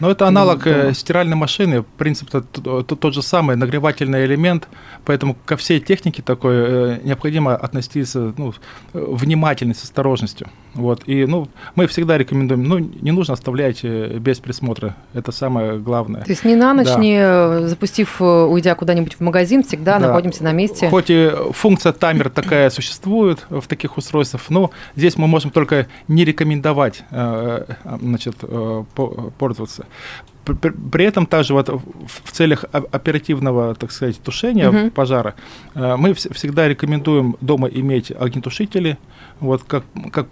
Но 0.00 0.10
это 0.10 0.26
аналог 0.26 0.62
дома. 0.64 0.94
стиральной 0.94 1.36
машины, 1.36 1.82
принцип 1.82 2.30
тот, 2.30 2.46
тот- 2.52 3.00
тот 3.00 3.14
же 3.14 3.22
самый, 3.22 3.56
нагревательный 3.56 4.24
элемент, 4.26 4.68
поэтому 5.04 5.36
ко 5.44 5.56
всей 5.56 5.80
технике 5.80 6.22
такой 6.22 6.54
э, 6.56 7.00
необходимо 7.02 7.56
относиться 7.56 8.34
ну, 8.36 8.52
э, 8.92 9.04
внимательно, 9.08 9.74
с 9.74 9.82
осторожностью. 9.84 10.48
Вот. 10.76 11.02
И 11.06 11.26
ну, 11.26 11.48
мы 11.74 11.86
всегда 11.88 12.16
рекомендуем, 12.18 12.62
ну, 12.64 12.78
не 12.78 13.10
нужно 13.10 13.34
оставлять 13.34 13.80
э, 13.82 14.18
без 14.18 14.38
присмотра, 14.38 14.94
это 15.14 15.32
самое 15.32 15.78
главное. 15.78 16.22
То 16.22 16.30
есть 16.30 16.44
не 16.44 16.54
на 16.54 16.72
ночь, 16.74 16.86
Да. 16.86 16.98
не 17.00 17.16
э, 17.18 17.66
запустив, 17.66 18.20
э, 18.20 18.24
уйдя 18.44 18.74
куда-нибудь 18.74 19.14
в 19.14 19.20
магазин, 19.20 19.62
всегда 19.64 19.98
Да. 19.98 20.06
находимся 20.08 20.44
на 20.44 20.52
месте. 20.52 20.88
Хоть 20.88 21.06
и 21.10 21.32
функция 21.52 21.92
таймер 21.92 22.30
такая 22.30 22.70
существует 22.70 23.46
в 23.50 23.66
таких 23.66 23.96
устройствах, 23.96 24.42
но 24.50 24.70
здесь 24.94 25.16
мы 25.16 25.26
можем 25.26 25.50
только 25.50 25.86
не 26.08 26.24
рекомендовать 26.24 27.02
значит, 28.00 28.36
по- 28.38 29.32
пользоваться. 29.38 29.86
При- 30.44 31.04
этом 31.04 31.26
также 31.26 31.54
вот 31.54 31.68
в 31.68 32.30
целях 32.30 32.64
оперативного, 32.70 33.74
так 33.74 33.90
сказать, 33.90 34.20
тушения 34.20 34.70
Мгм. 34.70 34.90
пожара 34.92 35.34
э, 35.74 35.96
мы 35.96 36.10
вс- 36.10 36.32
всегда 36.34 36.68
рекомендуем 36.68 37.36
дома 37.40 37.66
иметь 37.68 38.12
огнетушители, 38.12 38.96
вот 39.40 39.64
как, 39.64 39.82
как 40.12 40.28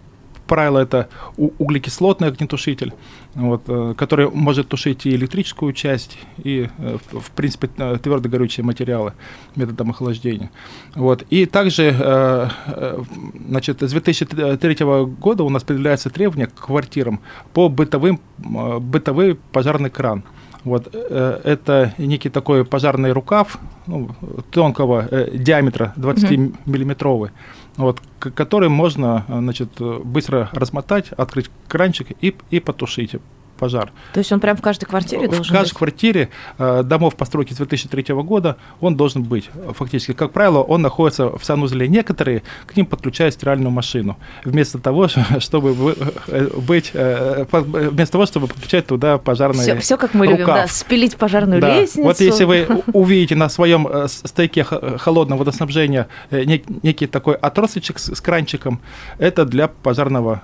правило, 0.54 0.78
это 0.78 1.08
углекислотный 1.36 2.28
огнетушитель, 2.28 2.92
вот, 3.34 3.62
э, 3.66 3.94
который 3.98 4.30
может 4.30 4.68
тушить 4.68 5.04
и 5.04 5.10
электрическую 5.10 5.72
часть, 5.72 6.16
и, 6.44 6.68
э, 6.78 6.98
в 7.10 7.30
принципе, 7.32 7.66
твердо 7.98 8.28
горючие 8.28 8.64
материалы 8.64 9.14
методом 9.56 9.90
охлаждения. 9.90 10.52
Вот. 10.94 11.24
И 11.30 11.46
также 11.46 11.82
э, 11.82 12.48
э, 12.66 13.02
значит, 13.48 13.82
с 13.82 13.90
2003 13.90 14.76
года 15.18 15.42
у 15.42 15.48
нас 15.50 15.64
появляются 15.64 16.08
требования 16.08 16.46
к 16.46 16.54
квартирам 16.54 17.18
по 17.52 17.68
бытовым, 17.68 18.20
э, 18.38 18.78
бытовой 18.78 19.34
пожарный 19.50 19.90
кран. 19.90 20.22
Вот, 20.64 20.88
э, 20.92 21.40
это 21.44 21.92
некий 21.98 22.30
такой 22.30 22.64
пожарный 22.64 23.12
рукав 23.12 23.58
ну, 23.86 24.08
тонкого 24.50 25.06
э, 25.10 25.36
диаметра 25.36 25.92
20-миллиметровый, 25.96 27.30
вот, 27.76 28.00
к- 28.18 28.30
который 28.30 28.68
можно 28.68 29.24
э, 29.28 29.38
значит, 29.38 29.70
э, 29.80 30.00
быстро 30.04 30.48
размотать, 30.52 31.12
открыть 31.12 31.50
кранчик 31.68 32.08
и, 32.20 32.34
и 32.50 32.60
потушить 32.60 33.16
пожар. 33.54 33.92
То 34.12 34.18
есть 34.18 34.30
он 34.32 34.40
прям 34.40 34.56
в 34.56 34.62
каждой 34.62 34.84
квартире 34.86 35.26
В 35.28 35.30
должен 35.36 35.54
каждой 35.54 35.70
быть? 35.70 35.78
квартире 35.78 36.28
э, 36.58 36.82
домов 36.84 37.16
постройки 37.16 37.52
с 37.52 37.56
2003 37.56 38.14
года 38.16 38.56
он 38.80 38.96
должен 38.96 39.22
быть 39.22 39.50
фактически. 39.74 40.12
Как 40.12 40.32
правило, 40.32 40.58
он 40.62 40.82
находится 40.82 41.28
в 41.36 41.44
санузле. 41.44 41.88
Некоторые 41.88 42.42
к 42.66 42.76
ним 42.76 42.86
подключают 42.86 43.34
стиральную 43.34 43.70
машину. 43.70 44.16
Вместо 44.44 44.78
того, 44.78 45.08
чтобы 45.38 45.72
вы- 45.72 45.96
э, 46.28 46.48
быть, 46.56 46.90
э, 46.94 47.44
вместо 47.52 48.12
того, 48.12 48.26
чтобы 48.26 48.46
подключать 48.48 48.86
туда 48.86 49.18
пожарный 49.18 49.78
Все, 49.80 49.96
как 49.96 50.14
мы 50.14 50.26
любим, 50.26 50.46
да, 50.46 50.54
рукав. 50.54 50.72
спилить 50.72 51.16
пожарную 51.16 51.60
Да. 51.60 51.80
лестницу. 51.80 52.06
Вот 52.06 52.20
если 52.20 52.44
вы 52.44 52.66
увидите 52.92 53.34
на 53.36 53.48
своем 53.48 53.88
стейке 54.08 54.64
холодного 54.64 55.40
водоснабжения 55.40 56.08
нек- 56.30 56.64
некий 56.82 57.06
такой 57.06 57.34
отросточек 57.34 57.98
с, 57.98 58.20
кранчиком, 58.20 58.80
это 59.18 59.44
для 59.44 59.68
пожарного 59.68 60.42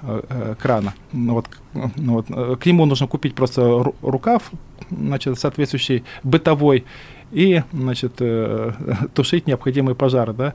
крана. 0.61 0.95
Ну 1.13 1.35
вот, 1.35 1.47
вот, 1.75 2.27
э, 2.31 2.57
к 2.61 2.67
нему 2.67 2.85
нужно 2.87 3.07
купить 3.07 3.35
просто 3.35 3.61
ру- 3.63 3.95
рукав, 4.03 4.51
значит, 4.91 5.39
соответствующий 5.39 6.05
бытовой, 6.23 6.85
и, 7.33 7.63
значит, 7.73 8.15
э, 8.21 8.73
тушить 9.15 9.47
необходимые 9.47 9.95
пожары, 9.95 10.33
да, 10.33 10.55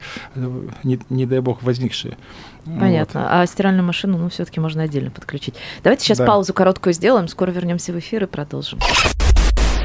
не, 0.84 1.00
не 1.10 1.26
дай 1.26 1.40
бог 1.40 1.64
возникшие. 1.64 2.18
Понятно. 2.66 3.42
А 3.42 3.46
стиральную 3.46 3.86
машину, 3.86 4.18
ну, 4.18 4.30
все-таки 4.30 4.60
можно 4.60 4.84
отдельно 4.84 5.12
подключить. 5.12 5.56
Давайте 5.84 6.04
сейчас 6.04 6.18
Да. 6.18 6.26
паузу 6.26 6.54
короткую 6.54 6.94
сделаем, 6.94 7.28
скоро 7.28 7.52
вернемся 7.52 7.94
в 7.94 8.00
эфир 8.00 8.24
и 8.24 8.28
продолжим. 8.28 8.80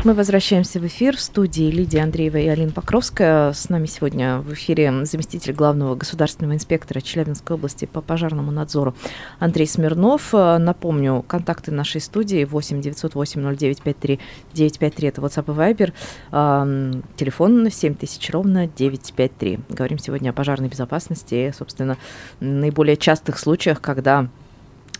Мы 0.03 0.15
возвращаемся 0.15 0.81
в 0.81 0.87
эфир 0.87 1.15
в 1.15 1.21
студии 1.21 1.71
Лидия 1.71 2.01
Андреева 2.01 2.39
и 2.39 2.47
Алина 2.47 2.73
Покровская. 2.73 3.53
С 3.53 3.69
нами 3.69 3.85
сегодня 3.85 4.39
в 4.39 4.55
эфире 4.55 5.05
заместитель 5.05 5.53
главного 5.53 5.95
государственного 5.95 6.55
инспектора 6.55 7.03
Челябинской 7.03 7.57
области 7.57 7.85
по 7.85 8.01
пожарному 8.01 8.51
надзору 8.51 8.95
Андрей 9.41 9.67
Смирнов. 9.67 10.31
Э, 10.33 10.57
Напомню, 10.57 11.23
контакты 11.29 11.71
нашей 11.71 12.01
студии 12.01 12.47
8 12.47 12.81
908 12.81 13.43
0953 13.43 14.21
953 14.55 15.09
это 15.09 15.21
WhatsApp 15.21 15.53
и 15.53 15.93
Viber. 16.31 17.03
Телефон 17.17 17.71
7000 17.71 18.31
ровно 18.31 18.69
953. 18.69 19.61
Говорим 19.69 19.99
сегодня 19.99 20.31
о 20.31 20.33
пожарной 20.33 20.71
безопасности 20.71 21.35
и, 21.35 21.53
собственно, 21.53 21.99
наиболее 22.41 22.97
частых 22.97 23.39
случаях, 23.39 23.83
когда 23.83 24.29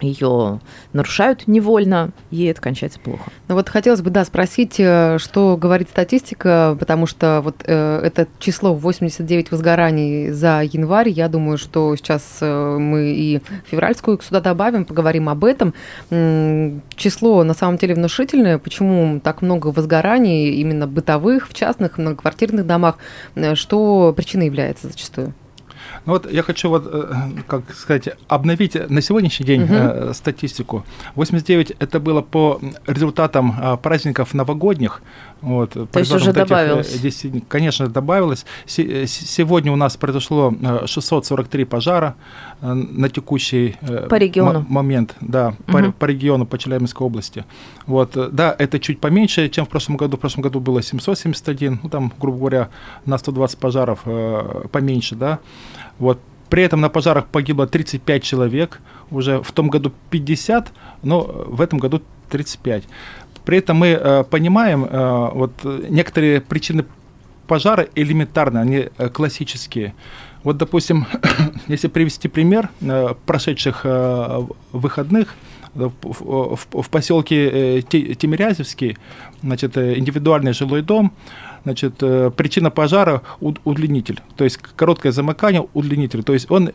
ее 0.01 0.61
нарушают 0.93 1.47
невольно, 1.47 2.11
и 2.31 2.45
это 2.45 2.61
кончается 2.61 2.99
плохо. 3.01 3.31
Ну 3.49 3.55
вот 3.55 3.69
хотелось 3.69 4.03
бы, 4.03 4.11
да, 4.11 4.25
спросить, 4.25 4.77
э, 4.79 5.19
что 5.19 5.57
говорит 5.57 5.89
статистика, 5.89 6.77
потому 6.79 7.07
что 7.07 7.41
вот 7.43 7.57
э, 7.65 8.01
это 8.03 8.29
число 8.39 8.75
89 8.75 9.51
возгораний 9.51 10.31
за 10.31 10.63
январь, 10.63 11.09
я 11.09 11.29
думаю, 11.29 11.59
что 11.59 11.95
сейчас 11.97 12.39
э, 12.41 12.79
мы 12.79 13.13
и 13.13 13.41
февральскую 13.71 14.21
сюда 14.21 14.41
добавим, 14.41 14.85
поговорим 14.85 15.29
об 15.29 15.45
этом. 15.45 15.75
Число 16.97 17.45
на 17.45 17.55
самом 17.55 17.79
деле 17.79 17.95
внушительное, 17.95 18.59
почему 18.59 19.21
так 19.21 19.43
много 19.43 19.69
возгораний 19.69 20.55
именно 20.55 20.87
бытовых, 20.87 21.49
в 21.49 21.55
частных, 21.55 21.99
многоквартирных 21.99 22.67
домах, 22.67 22.97
Э, 23.35 23.55
что 23.55 24.13
причиной 24.17 24.47
является 24.47 24.89
зачастую? 24.89 25.35
Ну 26.07 26.13
вот 26.13 26.31
я 26.33 26.43
хочу 26.43 26.69
вот, 26.71 26.87
э, 26.87 27.13
как 27.47 27.63
сказать, 27.75 28.09
обновить 28.29 28.91
на 28.91 29.01
сегодняшний 29.03 29.47
день 29.47 29.63
Мгм. 29.63 29.75
э, 29.75 30.15
статистику. 30.15 30.85
89 31.15 31.73
это 31.79 32.01
было 32.01 32.23
по 32.23 32.61
результатам 32.87 33.55
э, 33.61 33.77
праздников 33.77 34.35
новогодних. 34.35 35.03
Вот, 35.43 35.71
То 35.73 35.99
есть 35.99 36.13
уже 36.13 36.33
добавилось? 36.33 37.01
конечно, 37.49 37.89
добавилось. 37.89 38.45
Э, 38.79 39.07
Сегодня 39.07 39.73
у 39.73 39.77
нас 39.77 39.97
произошло 39.97 40.55
э, 40.61 40.87
643 40.87 41.65
пожара 41.65 42.15
э, 42.61 42.73
на 42.73 43.09
текущий 43.09 43.77
э, 43.81 44.07
По 44.09 44.17
региону. 44.17 44.61
мо- 44.61 44.67
момент, 44.83 45.15
да, 45.21 45.55
по, 45.67 45.79
Мгм. 45.79 45.93
по 45.93 46.05
региону, 46.05 46.45
по 46.47 46.59
Челябинской 46.59 47.07
области. 47.07 47.45
Вот, 47.87 48.17
э, 48.17 48.29
да, 48.31 48.55
это 48.59 48.79
чуть 48.79 49.01
поменьше, 49.01 49.49
чем 49.49 49.65
в 49.65 49.69
прошлом 49.69 49.97
году. 49.97 50.17
В 50.17 50.21
прошлом 50.21 50.43
году 50.43 50.61
было 50.61 50.83
771, 50.83 51.81
ну 51.83 51.89
там, 51.89 52.13
грубо 52.21 52.39
говоря, 52.39 52.69
на 53.07 53.17
120 53.19 53.59
пожаров 53.59 54.01
э, 54.05 54.65
поменьше, 54.71 55.15
да. 55.17 55.39
Вот. 55.99 56.19
При 56.51 56.65
этом 56.65 56.81
на 56.81 56.89
пожарах 56.89 57.27
погибло 57.29 57.67
35 57.67 58.23
человек, 58.25 58.81
уже 59.11 59.41
в 59.41 59.53
том 59.53 59.69
году 59.69 59.93
50, 60.11 60.73
но 61.03 61.21
в 61.23 61.61
этом 61.61 61.79
году 61.79 62.03
35. 62.29 62.85
При 63.51 63.59
этом 63.59 63.79
мы 63.79 63.89
э, 63.89 64.23
понимаем, 64.31 64.85
э, 64.85 65.31
вот 65.35 65.51
некоторые 65.65 66.41
причины 66.41 66.85
пожара 67.49 67.89
элементарно, 67.97 68.61
они 68.61 68.87
э, 68.97 69.09
классические. 69.09 69.93
Вот, 70.45 70.57
допустим, 70.57 71.05
если 71.67 71.89
привести 71.89 72.29
пример 72.29 72.69
прошедших 73.27 73.85
выходных, 74.73 75.35
в, 75.75 75.91
в- 76.73 76.91
поселке 76.91 77.83
Тимирязевский, 77.83 78.97
значит, 79.43 79.77
индивидуальный 79.77 80.53
жилой 80.53 80.83
дом, 80.83 81.13
значит, 81.65 81.95
причина 82.37 82.71
пожара 82.71 83.23
уд- 83.41 83.61
удлинитель, 83.65 84.21
то 84.37 84.45
есть 84.45 84.59
короткое 84.77 85.11
замыкание 85.11 85.67
удлинитель, 85.75 86.23
то 86.23 86.35
есть 86.35 86.49
он 86.53 86.71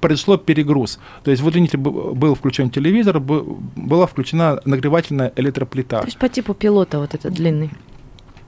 произошло 0.00 0.36
перегруз. 0.36 0.98
То 1.24 1.30
есть 1.30 1.42
в 1.42 1.46
удлинитель 1.46 1.78
б- 1.78 2.14
был 2.14 2.34
включен 2.34 2.70
телевизор, 2.70 3.20
была 3.20 4.06
включена 4.06 4.60
нагревательная 4.64 5.32
электроплита. 5.36 6.00
То 6.00 6.06
есть 6.06 6.18
по 6.18 6.28
типу 6.28 6.54
пилота 6.54 6.98
вот 6.98 7.14
этот 7.14 7.32
длинный. 7.34 7.70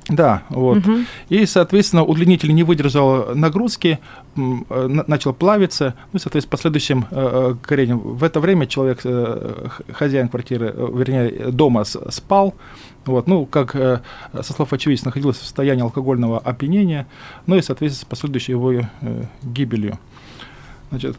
Да, 0.08 0.42
вот. 0.48 0.78
Мгм. 0.78 1.06
И, 1.28 1.46
соответственно, 1.46 2.02
удлинитель 2.02 2.52
не 2.52 2.64
выдержал 2.64 3.36
нагрузки, 3.36 4.00
м, 4.36 4.66
э, 4.68 4.86
на- 4.88 5.04
начал 5.06 5.32
плавиться, 5.32 5.94
ну, 6.12 6.16
и, 6.18 6.20
соответственно, 6.20 6.50
последующим 6.50 7.06
э, 7.12 7.52
э, 7.52 7.54
горением. 7.68 7.98
В 8.00 8.24
это 8.24 8.40
время 8.40 8.66
человек, 8.66 9.02
э, 9.04 9.68
хозяин 9.92 10.28
квартиры, 10.28 10.72
э, 10.74 10.88
вернее, 10.92 11.52
дома 11.52 11.84
спал, 11.84 12.54
вот, 13.06 13.28
ну, 13.28 13.46
как 13.46 13.76
э, 13.76 14.00
со 14.42 14.52
слов 14.52 14.72
очевидца, 14.72 15.04
находился 15.06 15.40
в 15.40 15.44
состоянии 15.44 15.82
алкогольного 15.82 16.40
опьянения, 16.40 17.06
ну 17.46 17.54
и, 17.54 17.62
соответственно, 17.62 18.02
с 18.06 18.10
последующей 18.10 18.52
его 18.52 18.72
э, 18.72 18.84
гибелью. 19.44 20.00
Значит, 20.92 21.16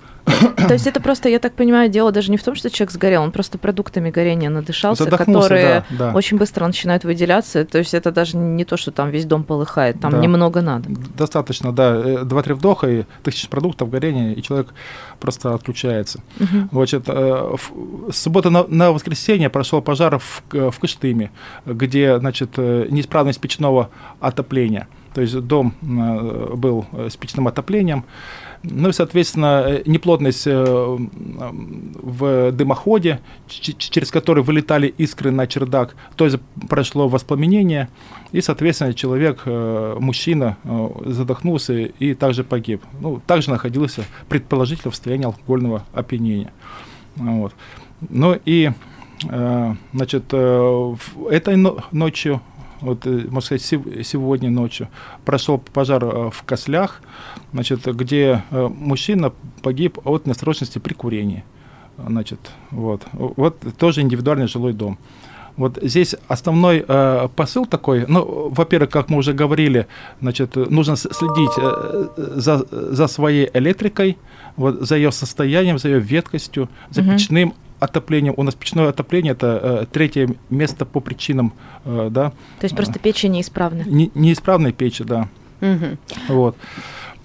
То 0.67 0.73
есть 0.73 0.85
это 0.85 1.01
просто, 1.01 1.29
я 1.29 1.39
так 1.39 1.53
понимаю, 1.53 1.89
дело 1.89 2.11
даже 2.11 2.29
не 2.29 2.37
в 2.37 2.43
том, 2.43 2.53
что 2.53 2.69
человек 2.69 2.91
сгорел, 2.91 3.23
он 3.23 3.31
просто 3.31 3.57
продуктами 3.57 4.11
горения 4.11 4.51
надышался, 4.51 5.05
Задохнулся, 5.05 5.49
которые 5.49 5.85
да, 5.89 6.11
да. 6.11 6.13
очень 6.13 6.37
быстро 6.37 6.67
начинают 6.67 7.03
выделяться. 7.03 7.65
То 7.65 7.79
есть 7.79 7.95
это 7.95 8.11
даже 8.11 8.37
не 8.37 8.65
то, 8.65 8.77
что 8.77 8.91
там 8.91 9.09
весь 9.09 9.25
дом 9.25 9.43
полыхает, 9.43 9.99
там 9.99 10.11
Да. 10.11 10.17
немного 10.19 10.61
надо. 10.61 10.89
достаточно, 11.17 11.71
да, 11.71 11.95
э, 11.95 12.23
два-три 12.23 12.53
вдоха 12.53 12.87
и 12.87 13.05
тысяч 13.23 13.49
продуктов 13.49 13.89
горения, 13.89 14.33
и 14.33 14.43
человек 14.43 14.67
просто 15.19 15.55
отключается. 15.55 16.19
Мгм. 16.37 16.69
Значит, 16.71 17.03
э, 17.07 17.55
с 18.11 18.17
субботы 18.17 18.51
на, 18.51 18.65
на 18.67 18.91
воскресенье 18.91 19.49
прошел 19.49 19.81
пожар 19.81 20.19
в, 20.19 20.43
в 20.51 20.79
Кыштыме, 20.79 21.31
где, 21.65 22.19
значит, 22.19 22.51
э, 22.57 22.85
неисправность 22.91 23.39
печного 23.39 23.89
отопления. 24.19 24.87
То 25.13 25.21
есть 25.21 25.39
дом 25.41 25.73
э, 25.81 26.53
был 26.55 26.85
э, 26.91 27.09
с 27.09 27.15
печным 27.15 27.47
отоплением. 27.47 28.03
Ну 28.63 28.89
и, 28.89 28.93
соответственно, 28.93 29.63
э, 29.67 29.83
неплотность 29.85 30.45
в 30.45 30.99
дымоходе, 32.51 33.19
через 33.47 34.11
который 34.11 34.43
вылетали 34.43 34.87
искры 34.87 35.31
на 35.31 35.47
чердак, 35.47 35.95
то 36.15 36.25
есть 36.25 36.37
прошло 36.69 37.07
воспламенение, 37.07 37.89
и, 38.31 38.41
соответственно, 38.41 38.93
человек, 38.93 39.45
мужчина, 39.45 40.57
задохнулся 41.05 41.73
и 41.73 42.13
также 42.13 42.43
погиб. 42.43 42.83
Ну, 42.99 43.21
также 43.25 43.49
находился 43.49 44.03
предположительно 44.29 44.91
в 44.91 44.95
состоянии 44.95 45.25
алкогольного 45.25 45.83
опьянения. 45.93 46.51
Вот. 47.15 47.53
Ну 48.09 48.39
и, 48.45 48.71
значит, 49.21 50.33
этой 50.33 51.57
но- 51.57 51.77
ночью, 51.91 52.41
вот, 52.83 53.07
э, 53.07 53.27
можно 53.29 53.41
сказать, 53.41 53.63
сегодня 54.05 54.49
ночью 54.49 54.87
прошел 55.25 55.57
пожар 55.57 56.03
э, 56.03 56.29
в 56.31 56.43
Кослях, 56.43 57.01
значит, 57.53 57.85
где 57.85 58.43
э, 58.51 58.67
мужчина 58.67 59.31
погиб 59.61 59.99
от 60.05 60.27
неосторожности 60.27 60.79
при 60.79 60.93
курении. 60.93 61.43
Значит, 62.07 62.39
вот. 62.71 63.01
Вот 63.13 63.59
тоже 63.77 64.01
индивидуальный 64.01 64.47
жилой 64.47 64.73
дом. 64.73 64.97
Вот 65.55 65.77
здесь 65.81 66.15
основной 66.27 66.83
э, 66.87 67.27
посыл 67.35 67.65
такой, 67.65 68.05
ну, 68.07 68.49
во-первых, 68.49 68.89
как 68.89 69.09
мы 69.09 69.17
уже 69.17 69.33
говорили, 69.33 69.85
значит, 70.21 70.55
нужно 70.55 70.95
следить 70.95 71.51
э, 71.57 72.07
за, 72.17 72.65
за 72.69 73.07
своей 73.07 73.49
электрикой, 73.53 74.17
вот, 74.57 74.81
за 74.81 74.95
ее 74.95 75.11
состоянием, 75.11 75.77
за 75.77 75.89
ее 75.89 75.99
веткостью, 75.99 76.69
за 76.89 77.01
Мгм. 77.01 77.11
печным 77.11 77.53
отоплением. 77.83 78.33
У 78.37 78.43
нас 78.43 78.55
печное 78.55 78.89
отопление 78.89 79.33
это 79.33 79.59
э, 79.63 79.85
третье 79.91 80.35
место 80.49 80.85
по 80.85 80.99
причинам, 80.99 81.53
э, 81.85 82.09
да, 82.11 82.29
То 82.59 82.63
есть 82.65 82.75
просто 82.75 82.99
печень 82.99 83.31
неисправна. 83.31 83.83
не- 83.85 84.11
неисправной 84.15 84.71
печи, 84.73 85.03
да. 85.03 85.27
Мгм. 85.61 85.97
Вот. 86.29 86.55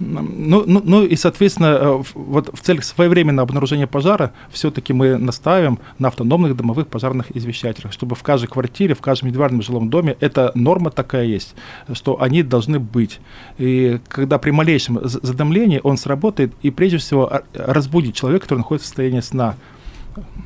Ну, 0.00 0.62
ну, 0.64 0.80
ну 0.84 1.02
и, 1.04 1.16
соответственно, 1.16 1.66
э, 1.80 2.02
вот 2.14 2.50
в 2.56 2.60
целях 2.60 2.84
своевременного 2.84 3.48
обнаружения 3.48 3.88
пожара 3.88 4.30
все-таки 4.48 4.92
мы 4.92 5.16
наставим 5.16 5.80
на 5.98 6.06
автономных 6.06 6.54
домовых 6.56 6.86
пожарных 6.86 7.36
извещателях, 7.36 7.92
чтобы 7.92 8.14
в 8.14 8.22
каждой 8.22 8.46
квартире, 8.46 8.94
в 8.94 9.00
каждом 9.00 9.28
индивидуальном 9.28 9.60
жилом 9.60 9.90
доме 9.90 10.16
эта 10.20 10.52
норма 10.54 10.90
такая 10.92 11.24
есть, 11.24 11.56
что 11.94 12.22
они 12.22 12.44
должны 12.44 12.78
быть. 12.78 13.18
И 13.58 13.98
когда 14.06 14.38
при 14.38 14.52
малейшем 14.52 15.00
задымлении 15.02 15.80
он 15.82 15.96
сработает 15.96 16.52
и 16.62 16.70
прежде 16.70 16.98
всего 16.98 17.26
а- 17.32 17.42
разбудит 17.54 18.14
человека, 18.14 18.44
который 18.44 18.58
находится 18.60 18.84
в 18.84 18.88
состоянии 18.90 19.20
сна. 19.20 19.56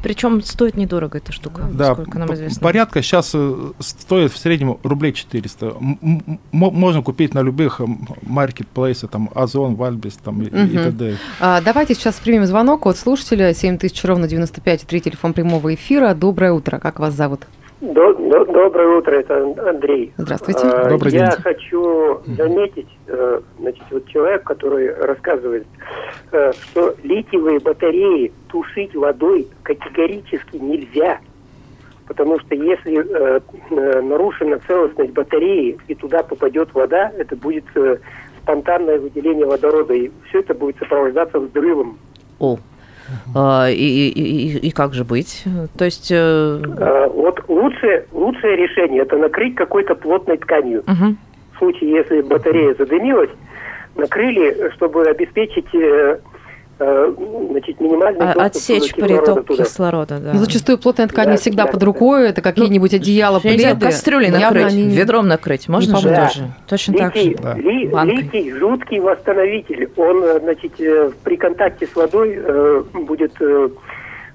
Причем 0.02 0.42
стоит 0.42 0.76
недорого 0.76 1.18
эта 1.18 1.32
штука, 1.32 1.62
Да, 1.72 1.94
сколько 1.94 2.18
нам 2.18 2.32
известно. 2.34 2.60
порядка 2.60 3.02
сейчас 3.02 3.34
стоит 3.78 4.32
в 4.32 4.36
среднем 4.36 4.78
рублей 4.82 5.12
400. 5.12 5.66
М- 5.66 6.40
можно 6.50 7.02
купить 7.02 7.34
на 7.34 7.40
любых 7.40 7.80
маркетплейсах, 8.22 9.10
там 9.10 9.30
Озон, 9.34 9.76
Вальбис 9.76 10.14
там, 10.22 10.42
и, 10.42 10.46
и 10.46 10.76
т.д. 10.76 11.16
А, 11.40 11.60
давайте 11.60 11.94
сейчас 11.94 12.16
примем 12.16 12.46
звонок 12.46 12.86
от 12.86 12.96
слушателя 12.98 13.54
7000 13.54 14.04
ровно 14.04 14.26
95 14.28 14.82
3 14.82 15.00
телефон 15.00 15.32
прямого 15.32 15.74
эфира. 15.74 16.14
Доброе 16.14 16.52
утро. 16.52 16.78
Как 16.78 16.98
вас 16.98 17.14
зовут? 17.14 17.46
До- 17.82 18.14
до- 18.14 18.44
доброе 18.44 18.98
утро, 18.98 19.10
это 19.16 19.42
Андрей. 19.68 20.12
Здравствуйте. 20.16 20.60
А, 20.62 20.88
Добрый 20.88 21.12
Я 21.12 21.30
день. 21.32 21.42
хочу 21.42 22.20
заметить, 22.26 22.86
э, 23.08 23.40
значит, 23.58 23.82
вот 23.90 24.06
человек, 24.06 24.44
который 24.44 24.94
рассказывает, 24.94 25.66
э, 26.30 26.52
что 26.52 26.94
литиевые 27.02 27.58
батареи 27.58 28.32
тушить 28.46 28.94
водой 28.94 29.48
категорически 29.64 30.58
нельзя. 30.58 31.18
Потому 32.06 32.38
что 32.38 32.54
если 32.54 33.04
э, 33.04 34.00
нарушена 34.00 34.60
целостность 34.68 35.12
батареи 35.12 35.76
и 35.88 35.94
туда 35.96 36.22
попадет 36.22 36.72
вода, 36.74 37.10
это 37.18 37.34
будет 37.34 37.64
спонтанное 38.42 39.00
выделение 39.00 39.46
водорода, 39.46 39.92
и 39.92 40.08
все 40.28 40.38
это 40.38 40.54
будет 40.54 40.76
сопровождаться 40.78 41.40
взрывом. 41.40 41.98
О. 42.38 42.58
А, 43.34 43.68
и, 43.68 43.74
и- 44.08 44.58
и- 44.58 44.70
как 44.70 44.94
же 44.94 45.04
быть? 45.04 45.44
То 45.78 45.84
есть... 45.84 46.10
э, 46.10 46.14
Э, 46.78 47.08
Вот 47.08 47.40
лучшее, 47.48 48.04
лучшее 48.12 48.56
решение– 48.56 49.02
это 49.02 49.16
накрыть 49.16 49.54
какой-то 49.54 49.94
плотной 49.94 50.36
тканью. 50.38 50.82
мгм. 50.86 51.16
в 51.54 51.58
случае, 51.58 51.90
если 51.90 52.22
батарея 52.22 52.74
задымилась, 52.74 53.30
накрыли, 53.96 54.70
чтобы 54.74 55.04
обеспечить 55.06 55.66
э, 55.74 55.78
э, 55.78 56.18
значит, 57.50 57.80
минимальный 57.80 58.20
А- 58.20 58.24
доступ 58.34 58.42
Отсечь 58.42 58.92
кислорода 58.92 59.24
приток 59.34 59.46
туда. 59.46 59.64
кислорода, 59.64 60.18
да. 60.18 60.30
Ну, 60.32 60.38
зачастую 60.38 60.78
плотная 60.78 61.06
ткань 61.08 61.26
не 61.26 61.32
Да, 61.32 61.40
всегда 61.40 61.64
да. 61.66 61.72
под 61.72 61.82
рукой. 61.82 62.28
Это 62.28 62.42
какие-нибудь 62.42 62.94
одеяла, 62.94 63.40
Я 63.42 63.52
не 63.52 63.58
знаю, 63.58 63.76
пледы. 63.76 63.86
кастрюлей 63.86 64.26
Явно 64.30 64.40
накрыть, 64.46 64.72
они- 64.72 64.88
ведром 64.96 65.28
накрыть. 65.28 65.68
Можно 65.68 65.96
же 65.98 66.08
помогут. 66.08 66.28
тоже? 66.32 66.46
Точно 66.68 66.94
так 66.94 67.14
Литий, 67.16 67.30
же. 67.36 67.42
Да. 67.42 67.54
ли- 67.54 67.90
литий 68.16 68.52
жуткий 68.52 69.00
восстановитель. 69.00 69.88
Он, 69.96 70.22
э, 70.24 70.40
значит, 70.40 70.72
э, 70.80 71.10
при 71.24 71.36
контакте 71.36 71.86
с 71.86 71.94
водой 71.94 72.34
э, 72.36 72.82
будет 72.94 73.32
э, 73.40 73.68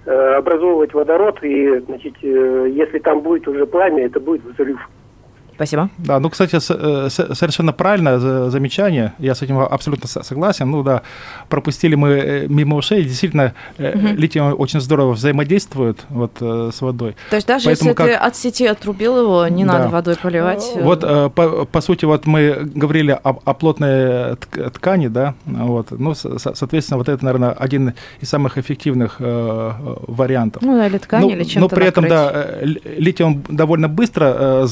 э, 0.05 0.35
образовывать 0.37 0.93
водород, 0.93 1.39
и, 1.43 1.79
значит, 1.85 2.13
э, 2.23 2.69
если 2.73 2.99
там 2.99 3.21
будет 3.21 3.47
уже 3.47 3.65
пламя, 3.65 4.05
это 4.05 4.19
будет 4.19 4.43
взрыв. 4.45 4.79
Спасибо. 5.57 5.89
Да, 5.97 6.19
ну, 6.19 6.29
кстати, 6.29 6.55
э, 6.55 7.09
совершенно 7.09 7.73
правильное 7.73 8.19
за- 8.19 8.49
замечание, 8.51 9.13
я 9.19 9.33
с 9.33 9.41
этим 9.41 9.57
абсолютно 9.59 10.07
со- 10.07 10.23
согласен. 10.23 10.69
Ну 10.71 10.83
да, 10.83 11.01
пропустили 11.49 11.95
мы 11.95 12.09
э, 12.09 12.47
мимо 12.47 12.75
ушей, 12.77 13.03
действительно, 13.03 13.53
э, 13.79 13.93
литий 14.15 14.39
очень 14.39 14.79
здорово 14.81 15.13
взаимодействует 15.13 16.05
вот, 16.09 16.31
э, 16.41 16.69
с 16.73 16.81
водой. 16.81 17.15
То 17.31 17.35
есть 17.37 17.47
даже 17.47 17.65
Поэтому 17.65 17.89
если 17.89 18.03
ты 18.03 18.13
как- 18.13 18.27
от 18.27 18.35
сети 18.35 18.67
отрубил 18.67 19.17
его, 19.19 19.47
не 19.47 19.65
Да. 19.65 19.73
надо 19.73 19.89
водой 19.89 20.15
поливать. 20.15 20.63
э, 20.75 20.83
Вот, 20.83 21.03
э, 21.03 21.29
по, 21.33 21.65
по 21.65 21.81
сути, 21.81 22.05
вот 22.05 22.27
мы 22.27 22.69
говорили 22.75 23.11
о, 23.11 23.29
о 23.43 23.53
плотной 23.53 24.33
тк- 24.35 24.69
ткани, 24.69 25.07
да, 25.07 25.33
вот, 25.45 25.87
ну, 25.91 26.13
со- 26.13 26.37
со- 26.37 26.53
соответственно, 26.53 26.97
вот 26.99 27.09
это, 27.09 27.25
наверное, 27.25 27.51
один 27.51 27.93
из 28.21 28.29
самых 28.29 28.57
эффективных 28.59 29.15
э, 29.19 29.23
э, 29.27 29.95
вариантов. 30.07 30.61
Ну, 30.61 30.85
или 30.85 30.97
ткань, 30.99 31.21
Ну, 31.21 31.29
или 31.31 31.43
чем-то 31.43 31.59
но 31.59 31.69
при 31.69 31.87
этом, 31.87 32.03
накрыть. 32.03 32.33
да, 32.33 32.45
э, 32.61 32.65
ли- 32.65 32.81
литий 32.99 33.25
он 33.25 33.43
довольно 33.49 33.87
быстро 33.87 34.25
э, 34.37 34.67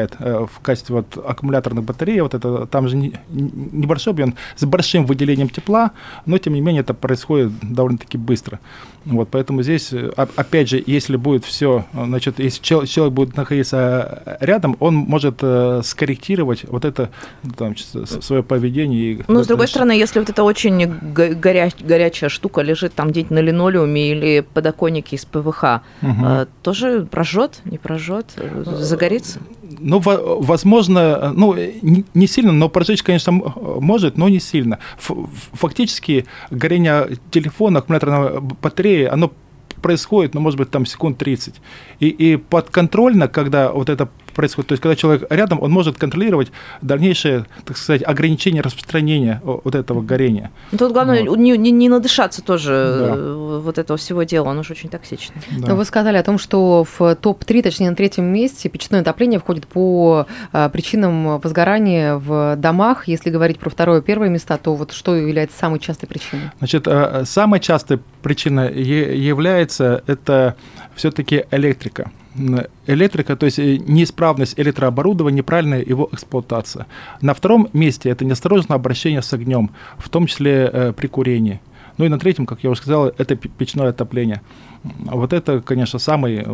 сгорает 0.00 0.16
э, 0.18 0.46
в 0.52 0.60
качестве 0.60 0.96
вот 0.96 1.16
аккумуляторных 1.26 1.84
батарей. 1.84 2.20
Вот 2.20 2.34
это 2.34 2.66
там 2.66 2.88
же 2.88 2.96
не- 2.96 3.12
не- 3.30 3.50
небольшой 3.72 4.12
объем 4.12 4.34
с 4.56 4.64
большим 4.64 5.06
выделением 5.06 5.48
тепла, 5.48 5.90
но 6.26 6.38
тем 6.38 6.54
не 6.54 6.60
менее 6.60 6.80
это 6.82 6.94
происходит 6.94 7.52
довольно-таки 7.62 8.18
быстро. 8.18 8.58
Вот, 9.04 9.28
поэтому 9.30 9.62
здесь, 9.62 9.92
э, 9.92 10.10
оп- 10.16 10.30
опять 10.36 10.68
же, 10.68 10.82
если 10.86 11.16
будет 11.16 11.44
все, 11.44 11.84
значит, 11.94 12.38
если 12.38 12.62
чел- 12.62 12.86
человек 12.86 13.14
будет 13.14 13.36
находиться 13.36 14.22
э, 14.26 14.36
рядом, 14.46 14.76
он 14.80 14.94
может 14.94 15.36
э, 15.42 15.80
скорректировать 15.84 16.64
вот 16.68 16.84
это 16.84 17.08
ну, 17.42 17.50
там, 17.56 17.74
свое 17.76 18.42
поведение. 18.42 19.12
и 19.12 19.22
Ну, 19.28 19.42
с 19.42 19.46
другой 19.46 19.68
стороны, 19.68 19.92
если 19.92 20.18
вот 20.20 20.28
эта 20.30 20.42
очень 20.42 20.86
го- 20.86 21.34
горя- 21.34 21.72
горячая 21.80 22.28
штука 22.30 22.60
лежит 22.62 22.92
там 22.94 23.08
где-нибудь 23.08 23.30
на 23.30 23.38
линолеуме 23.40 24.10
или 24.12 24.40
подоконнике 24.54 25.16
из 25.16 25.24
ПВХ, 25.24 25.80
э, 26.02 26.46
тоже 26.62 27.06
прожжет, 27.10 27.60
не 27.64 27.78
прожжет, 27.78 28.26
э, 28.36 28.64
загорится? 28.80 29.38
Ну, 29.78 29.98
во- 30.00 30.40
возможно, 30.40 31.32
ну, 31.34 31.54
не, 31.54 32.26
сильно, 32.26 32.52
но 32.52 32.68
прожечь, 32.68 33.02
конечно, 33.02 33.32
может, 33.32 34.18
но 34.18 34.28
не 34.28 34.40
сильно. 34.40 34.78
Фактически 34.98 36.26
горение 36.50 37.18
телефона, 37.30 37.78
аккумуляторной 37.78 38.40
батареи, 38.40 39.04
оно 39.04 39.32
происходит, 39.80 40.34
ну, 40.34 40.40
может 40.40 40.58
быть, 40.58 40.70
там 40.70 40.86
секунд 40.86 41.18
30. 41.18 41.54
И, 42.00 42.08
и 42.08 42.36
подконтрольно, 42.36 43.28
когда 43.28 43.72
вот 43.72 43.88
это 43.88 44.08
происходит. 44.34 44.68
То 44.68 44.72
есть, 44.72 44.82
когда 44.82 44.96
человек 44.96 45.26
рядом, 45.30 45.60
он 45.62 45.70
может 45.70 45.98
контролировать 45.98 46.50
дальнейшее, 46.82 47.46
так 47.64 47.76
сказать, 47.76 48.02
ограничение 48.06 48.62
распространения 48.62 49.40
вот 49.44 49.74
этого 49.74 50.02
горения. 50.02 50.50
Ну, 50.72 50.78
Тут 50.78 50.92
главное 50.92 51.24
Вот. 51.24 51.38
не, 51.38 51.56
не- 51.56 51.70
не 51.70 51.88
надышаться 51.88 52.42
тоже 52.42 52.70
Да. 52.70 53.14
э, 53.16 53.60
вот 53.64 53.78
этого 53.78 53.96
всего 53.96 54.22
дела, 54.22 54.50
оно 54.50 54.62
же 54.62 54.72
очень 54.72 54.88
токсично. 54.88 55.34
Да. 55.58 55.68
Но 55.68 55.76
вы 55.76 55.84
сказали 55.84 56.16
о 56.16 56.22
том, 56.22 56.38
что 56.38 56.84
в 56.84 57.14
топ-3, 57.16 57.62
точнее 57.62 57.90
на 57.90 57.96
третьем 57.96 58.24
месте 58.24 58.68
печное 58.68 59.00
отопление 59.00 59.38
входит 59.40 59.66
по 59.66 60.26
а, 60.52 60.68
причинам 60.68 61.38
возгорания 61.38 62.16
в 62.16 62.56
домах. 62.56 63.08
Если 63.08 63.30
говорить 63.30 63.58
про 63.58 63.70
второе 63.70 64.00
и 64.00 64.02
первое 64.02 64.28
места, 64.28 64.56
то 64.58 64.74
вот 64.74 64.92
что 64.92 65.14
является 65.16 65.58
самой 65.58 65.78
частой 65.80 66.08
причиной? 66.08 66.50
Значит, 66.58 66.86
э, 66.86 67.24
самой 67.26 67.60
частой 67.60 67.98
причиной 68.22 68.72
е- 68.82 69.16
является 69.26 70.02
это 70.06 70.56
все-таки 70.94 71.44
электрика. 71.50 72.10
Электрика, 72.86 73.34
то 73.36 73.46
есть 73.46 73.58
э, 73.58 73.76
неисправность 73.78 74.58
электрооборудования, 74.58 75.38
неправильная 75.38 75.82
его 75.82 76.08
эксплуатация. 76.12 76.86
На 77.20 77.34
втором 77.34 77.68
месте 77.72 78.08
это 78.08 78.24
неосторожное 78.24 78.76
обращение 78.76 79.20
с 79.20 79.32
огнем, 79.32 79.70
в 79.98 80.08
том 80.08 80.26
числе 80.26 80.70
э, 80.72 80.92
при 80.92 81.08
курении. 81.08 81.60
Ну 81.98 82.04
и 82.04 82.08
на 82.08 82.18
третьем, 82.18 82.46
как 82.46 82.62
я 82.62 82.70
уже 82.70 82.80
сказал, 82.80 83.08
это 83.08 83.34
пе- 83.36 83.48
печное 83.48 83.88
отопление. 83.88 84.42
Вот 84.82 85.32
это, 85.32 85.60
конечно, 85.60 85.98
самые 85.98 86.46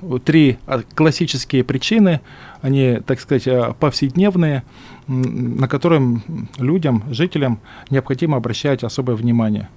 вот, 0.00 0.24
три 0.24 0.56
а, 0.66 0.80
классические 0.94 1.64
причины, 1.64 2.20
они, 2.62 3.00
так 3.04 3.20
сказать, 3.20 3.46
э, 3.48 3.74
повседневные, 3.78 4.62
на 5.08 5.68
которые 5.68 6.22
людям, 6.58 7.04
жителям 7.10 7.60
необходимо 7.90 8.36
обращать 8.36 8.84
особое 8.84 9.16
внимание. 9.16 9.68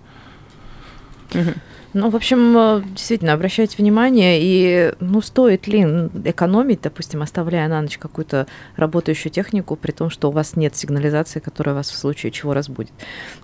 Ну, 1.94 2.10
в 2.10 2.16
общем, 2.16 2.58
э, 2.58 2.82
действительно, 2.96 3.34
обращайте 3.34 3.76
внимание, 3.78 4.40
и 4.42 4.94
ну, 5.02 5.22
стоит 5.22 5.68
ли 5.68 5.82
экономить, 6.24 6.82
допустим, 6.82 7.22
оставляя 7.22 7.68
на 7.68 7.82
ночь 7.82 7.98
какую-то 7.98 8.48
работающую 8.78 9.32
технику, 9.32 9.76
при 9.76 9.92
том, 9.92 10.10
что 10.10 10.30
у 10.30 10.32
вас 10.32 10.56
нет 10.56 10.76
сигнализации, 10.76 11.40
которая 11.40 11.76
вас 11.76 11.90
в 11.90 11.98
случае 11.98 12.32
чего 12.32 12.54
разбудит. 12.54 12.94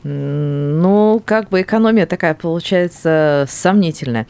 Ну, 0.03 1.21
как 1.25 1.49
бы 1.49 1.61
экономия 1.61 2.05
такая 2.05 2.33
получается 2.35 3.45
сомнительная. 3.49 4.27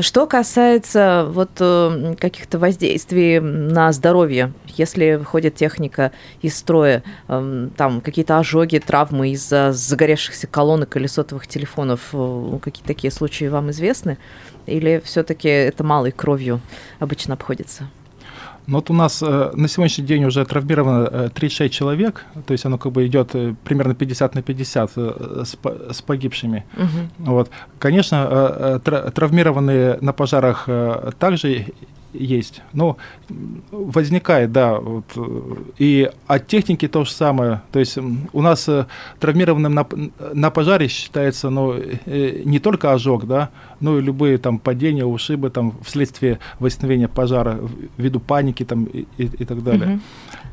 Что 0.00 0.26
касается 0.26 1.26
вот 1.28 1.50
э, 1.60 2.14
каких-то 2.18 2.58
воздействий 2.58 3.40
на 3.40 3.92
здоровье, 3.92 4.54
если 4.66 5.16
выходит 5.16 5.54
техника 5.54 6.12
из 6.40 6.56
строя, 6.56 7.02
эм, 7.28 7.70
там 7.76 8.00
какие-то 8.00 8.38
ожоги, 8.38 8.78
травмы 8.78 9.32
из-за 9.32 9.72
загоревшихся 9.72 10.46
колонок 10.46 10.96
или 10.96 11.06
сотовых 11.06 11.46
телефонов, 11.46 12.08
э, 12.14 12.58
какие 12.62 12.86
такие 12.86 13.10
случаи 13.10 13.44
вам 13.48 13.70
известны? 13.70 14.16
Или 14.64 15.02
все-таки 15.04 15.48
это 15.48 15.84
малой 15.84 16.12
кровью 16.12 16.62
обычно 16.98 17.34
обходится? 17.34 17.90
Но 18.66 18.78
вот 18.78 18.90
у 18.90 18.94
нас 18.94 19.22
э, 19.22 19.50
на 19.54 19.68
сегодняшний 19.68 20.04
день 20.04 20.24
уже 20.24 20.44
травмировано 20.44 21.08
э, 21.10 21.28
36 21.34 21.74
человек, 21.74 22.24
то 22.46 22.52
есть 22.52 22.64
оно 22.64 22.78
как 22.78 22.92
бы 22.92 23.06
идет 23.06 23.34
э, 23.34 23.54
примерно 23.64 23.94
50 23.94 24.34
на 24.34 24.42
50 24.42 24.90
э, 24.96 25.44
с, 25.44 25.56
с 25.96 26.02
погибшими. 26.02 26.64
Мгм. 26.76 27.10
Вот. 27.18 27.50
Конечно, 27.78 28.28
э, 28.30 28.76
э, 28.76 28.80
тра- 28.84 29.10
травмированные 29.10 29.98
на 30.00 30.12
пожарах 30.12 30.64
э, 30.68 31.10
также 31.18 31.66
есть. 32.12 32.62
Но 32.72 32.96
м, 33.30 33.62
возникает, 33.70 34.52
да, 34.52 34.78
вот, 34.78 35.04
и 35.78 36.10
от 36.26 36.46
техники 36.46 36.88
то 36.88 37.04
же 37.04 37.10
самое. 37.10 37.62
То 37.72 37.78
есть 37.78 37.98
у 38.32 38.42
нас 38.42 38.68
э, 38.68 38.86
травмированным 39.20 39.74
на, 39.74 39.86
на 40.34 40.50
пожаре 40.50 40.88
считается 40.88 41.50
ну, 41.50 41.74
э, 41.74 42.42
не 42.44 42.58
только 42.58 42.92
ожог, 42.92 43.26
да, 43.26 43.50
но 43.80 43.98
и 43.98 44.02
любые 44.02 44.38
там 44.38 44.58
падения, 44.58 45.04
ушибы 45.04 45.50
там 45.50 45.74
вследствие 45.84 46.38
возникновения 46.58 47.08
пожара 47.08 47.58
ввиду 47.96 48.20
паники 48.20 48.64
там 48.64 48.84
и, 48.84 49.06
и- 49.18 49.24
и 49.38 49.44
так 49.44 49.62
далее. 49.62 49.86
Мгм. 49.88 50.02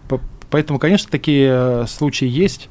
По- 0.08 0.22
Поэтому, 0.52 0.80
конечно, 0.80 1.10
такие 1.12 1.50
э, 1.52 1.86
случаи 1.88 2.28
есть. 2.28 2.70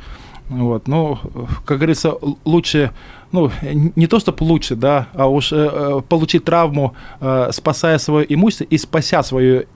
Вот, 0.49 0.89
э, 0.89 1.17
как 1.65 1.79
говорится, 1.79 2.15
лучше, 2.45 2.91
ну, 3.33 3.51
не 3.97 4.07
то, 4.07 4.19
чтобы 4.19 4.45
лучше, 4.45 4.77
да, 4.77 5.09
а 5.15 5.27
уж 5.27 5.53
э, 5.53 5.57
э, 5.57 6.01
получить 6.09 6.45
травму, 6.45 6.95
э, 7.21 7.51
спасая 7.53 7.99
свое 7.99 8.33
имущество 8.35 8.65
и 8.65 8.79
спася 8.79 9.23
свое 9.23 9.67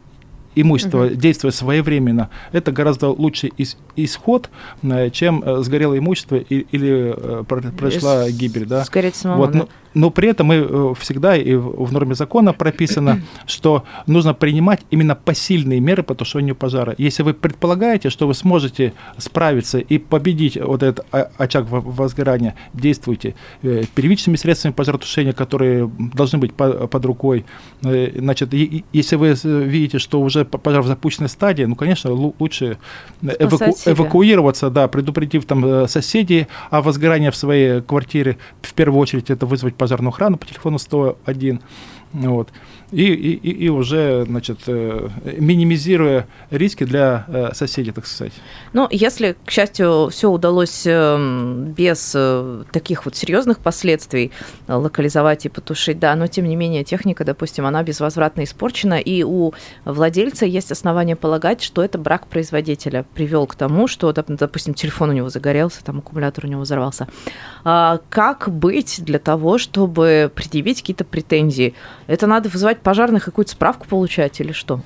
имущество, 0.55 1.09
действуя 1.11 1.51
своевременно, 1.51 2.29
это 2.53 2.73
гораздо 2.73 3.09
лучший 3.09 3.53
ис- 3.59 3.77
исход, 3.97 4.51
э, 4.83 5.11
чем 5.11 5.43
э, 5.45 5.63
сгорело 5.63 5.97
имущество 5.99 6.37
и- 6.37 6.67
или 6.73 7.15
э, 7.17 7.45
про- 7.49 7.63
произошла 7.63 8.29
С- 8.29 8.33
гибель, 8.33 8.67
да. 8.67 8.85
Сгореть 8.85 9.15
самому, 9.17 9.41
Вот, 9.43 9.53
да. 9.53 9.59
но, 9.61 9.69
но 9.95 10.11
при 10.11 10.29
этом 10.29 10.47
мы 10.49 10.95
всегда 10.95 11.37
и 11.37 11.55
в, 11.55 11.93
норме 11.93 12.15
закона 12.15 12.53
прописано, 12.53 13.21
что 13.47 13.85
нужно 14.07 14.35
принимать 14.35 14.81
именно 14.91 15.15
посильные 15.15 15.81
меры 15.81 16.03
по 16.03 16.15
тушению 16.15 16.55
пожара. 16.57 16.95
Если 16.99 17.23
вы 17.23 17.35
предполагаете, 17.35 18.11
что 18.11 18.27
вы 18.27 18.35
сможете 18.35 18.93
справиться 19.19 19.79
и 19.79 19.99
победить 19.99 20.57
вот 20.61 20.83
этот 20.83 21.07
очаг 21.39 21.69
во- 21.69 21.81
возгорания, 21.81 22.55
действуйте 22.75 23.35
первичными 23.95 24.37
средствами 24.37 24.73
пожаротушения, 24.73 25.33
которые 25.33 25.91
должны 26.15 26.39
быть 26.39 26.55
по- 26.55 26.87
под 26.87 27.05
рукой. 27.05 27.45
Значит, 27.83 28.53
если 28.53 29.17
вы 29.17 29.35
видите, 29.45 29.99
что 29.99 30.21
уже 30.21 30.42
п- 30.45 30.59
пожар 30.59 30.83
в 30.83 30.87
запущенной 30.87 31.29
стадии, 31.29 31.65
ну, 31.65 31.75
конечно, 31.77 32.11
лу- 32.11 32.35
лучше 32.39 32.79
эваку- 33.23 33.57
эвакуироваться, 33.93 34.71
да, 34.71 34.89
предупредив 34.89 35.45
там 35.45 35.65
э, 35.65 35.89
соседей 35.89 36.47
о 36.71 36.83
возгорании 36.83 37.31
в 37.31 37.37
своей 37.37 37.81
квартире. 37.81 38.39
В 38.63 38.75
первую 38.75 39.01
очередь 39.01 39.31
это 39.31 39.47
вызвать 39.47 39.75
пожарную 39.75 40.11
охрану 40.11 40.37
по 40.37 40.47
телефону 40.47 40.79
101. 40.79 41.61
Вот. 42.13 42.49
И, 42.91 43.05
и, 43.07 43.65
и 43.65 43.69
уже, 43.71 44.25
значит, 44.27 44.59
э, 44.67 45.09
минимизируя 45.39 46.27
риски 46.51 46.85
для 46.85 47.25
э, 47.27 47.55
соседей, 47.55 47.91
так 47.91 48.07
сказать. 48.07 48.35
Ну, 48.75 48.87
если, 48.91 49.35
к 49.47 49.51
счастью, 49.51 50.11
все 50.11 50.31
удалось 50.31 50.83
эм, 50.85 51.73
без 51.73 52.13
э, 52.15 52.65
таких 52.71 53.07
вот 53.07 53.17
серьезных 53.17 53.61
последствий 53.61 54.31
локализовать 54.69 55.47
и 55.47 55.49
потушить, 55.49 55.99
да, 55.99 56.15
но 56.17 56.27
тем 56.27 56.47
не 56.47 56.55
менее 56.55 56.85
техника, 56.85 57.25
допустим, 57.25 57.65
она 57.65 57.83
безвозвратно 57.83 58.45
испорчена, 58.45 59.01
и 59.01 59.23
у 59.23 59.55
владельца 59.87 60.45
есть 60.45 60.71
основания 60.71 61.17
полагать, 61.17 61.63
что 61.63 61.83
это 61.83 61.97
брак 61.97 62.27
производителя 62.27 63.07
привел 63.15 63.47
к 63.47 63.55
тому, 63.55 63.89
что, 63.89 64.11
доп- 64.11 64.37
допустим, 64.37 64.75
телефон 64.75 65.11
у 65.11 65.13
него 65.15 65.31
загорелся, 65.31 65.83
там 65.83 66.01
аккумулятор 66.01 66.45
у 66.45 66.49
него 66.49 66.61
взорвался. 66.61 67.09
А 67.65 68.01
как 68.09 68.49
быть 68.51 69.03
для 69.05 69.19
того, 69.19 69.59
чтобы 69.59 70.31
предъявить 70.35 70.81
какие-то 70.81 71.05
претензии? 71.05 71.75
Это 72.07 72.27
надо 72.27 72.49
вызывать 72.49 72.81
пожарных 72.81 73.23
и 73.23 73.25
какую-то 73.27 73.53
справку 73.53 73.87
получать 73.87 74.41
или 74.41 74.53
что? 74.53 74.81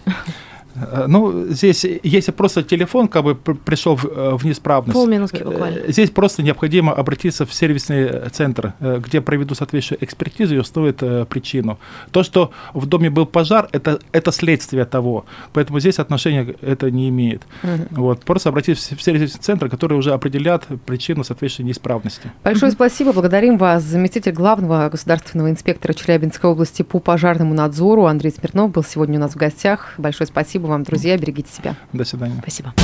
Э, 0.77 1.07
Ну, 1.09 1.47
здесь, 1.49 1.85
если 2.03 2.33
просто 2.33 2.63
телефон 2.63 3.09
как 3.09 3.25
бы 3.25 3.35
пр- 3.35 3.57
пришел 3.57 3.97
в, 3.97 4.05
э, 4.05 4.37
в 4.37 4.45
неисправность, 4.45 4.95
Полминутки 4.95 5.43
э, 5.43 5.45
буквально. 5.45 5.93
здесь 5.93 6.11
просто 6.11 6.43
необходимо 6.43 6.93
обратиться 6.93 7.45
в 7.47 7.53
сервисный 7.55 8.29
центр, 8.31 8.75
где 8.81 9.21
проведут 9.21 9.57
соответствующую 9.59 10.05
экспертизу 10.05 10.55
и 10.55 10.59
установят 10.59 11.29
причину. 11.29 11.79
То, 12.11 12.23
что 12.23 12.51
в 12.75 12.87
доме 12.87 13.11
был 13.11 13.27
пожар, 13.27 13.69
это, 13.73 13.99
это 14.13 14.33
следствие 14.33 14.85
того, 14.85 15.25
поэтому 15.53 15.81
здесь 15.81 15.99
отношения 15.99 16.55
это 16.61 16.91
не 16.91 17.09
имеет. 17.09 17.43
Вот, 17.91 18.25
просто 18.25 18.49
обратиться 18.49 18.97
в 18.97 19.03
сервисный 19.03 19.41
центр, 19.41 19.69
который 19.69 19.97
уже 19.99 20.13
определят 20.13 20.67
причину 20.85 21.25
соответствующей 21.25 21.65
неисправности. 21.65 22.31
Большое 22.45 22.73
спасибо. 22.73 23.13
Благодарим 23.13 23.59
вас. 23.59 23.83
Заместитель 23.83 24.33
главного 24.33 24.89
государственного 24.91 25.51
инспектора 25.51 25.93
Челябинской 25.95 26.51
области 26.51 26.83
по 26.83 26.99
пожарному 26.99 27.55
надзору 27.55 28.07
Андрей 28.07 28.31
Смирнов 28.31 28.71
был 28.73 28.85
сегодня 28.85 29.19
у 29.19 29.21
нас 29.23 29.33
в 29.33 29.37
гостях. 29.37 29.95
Большое 29.99 30.27
спасибо 30.67 30.73
вам, 30.73 30.83
друзья. 30.83 31.17
Берегите 31.17 31.49
себя. 31.53 31.77
До 31.93 32.05
свидания. 32.05 32.39
Спасибо. 32.43 32.75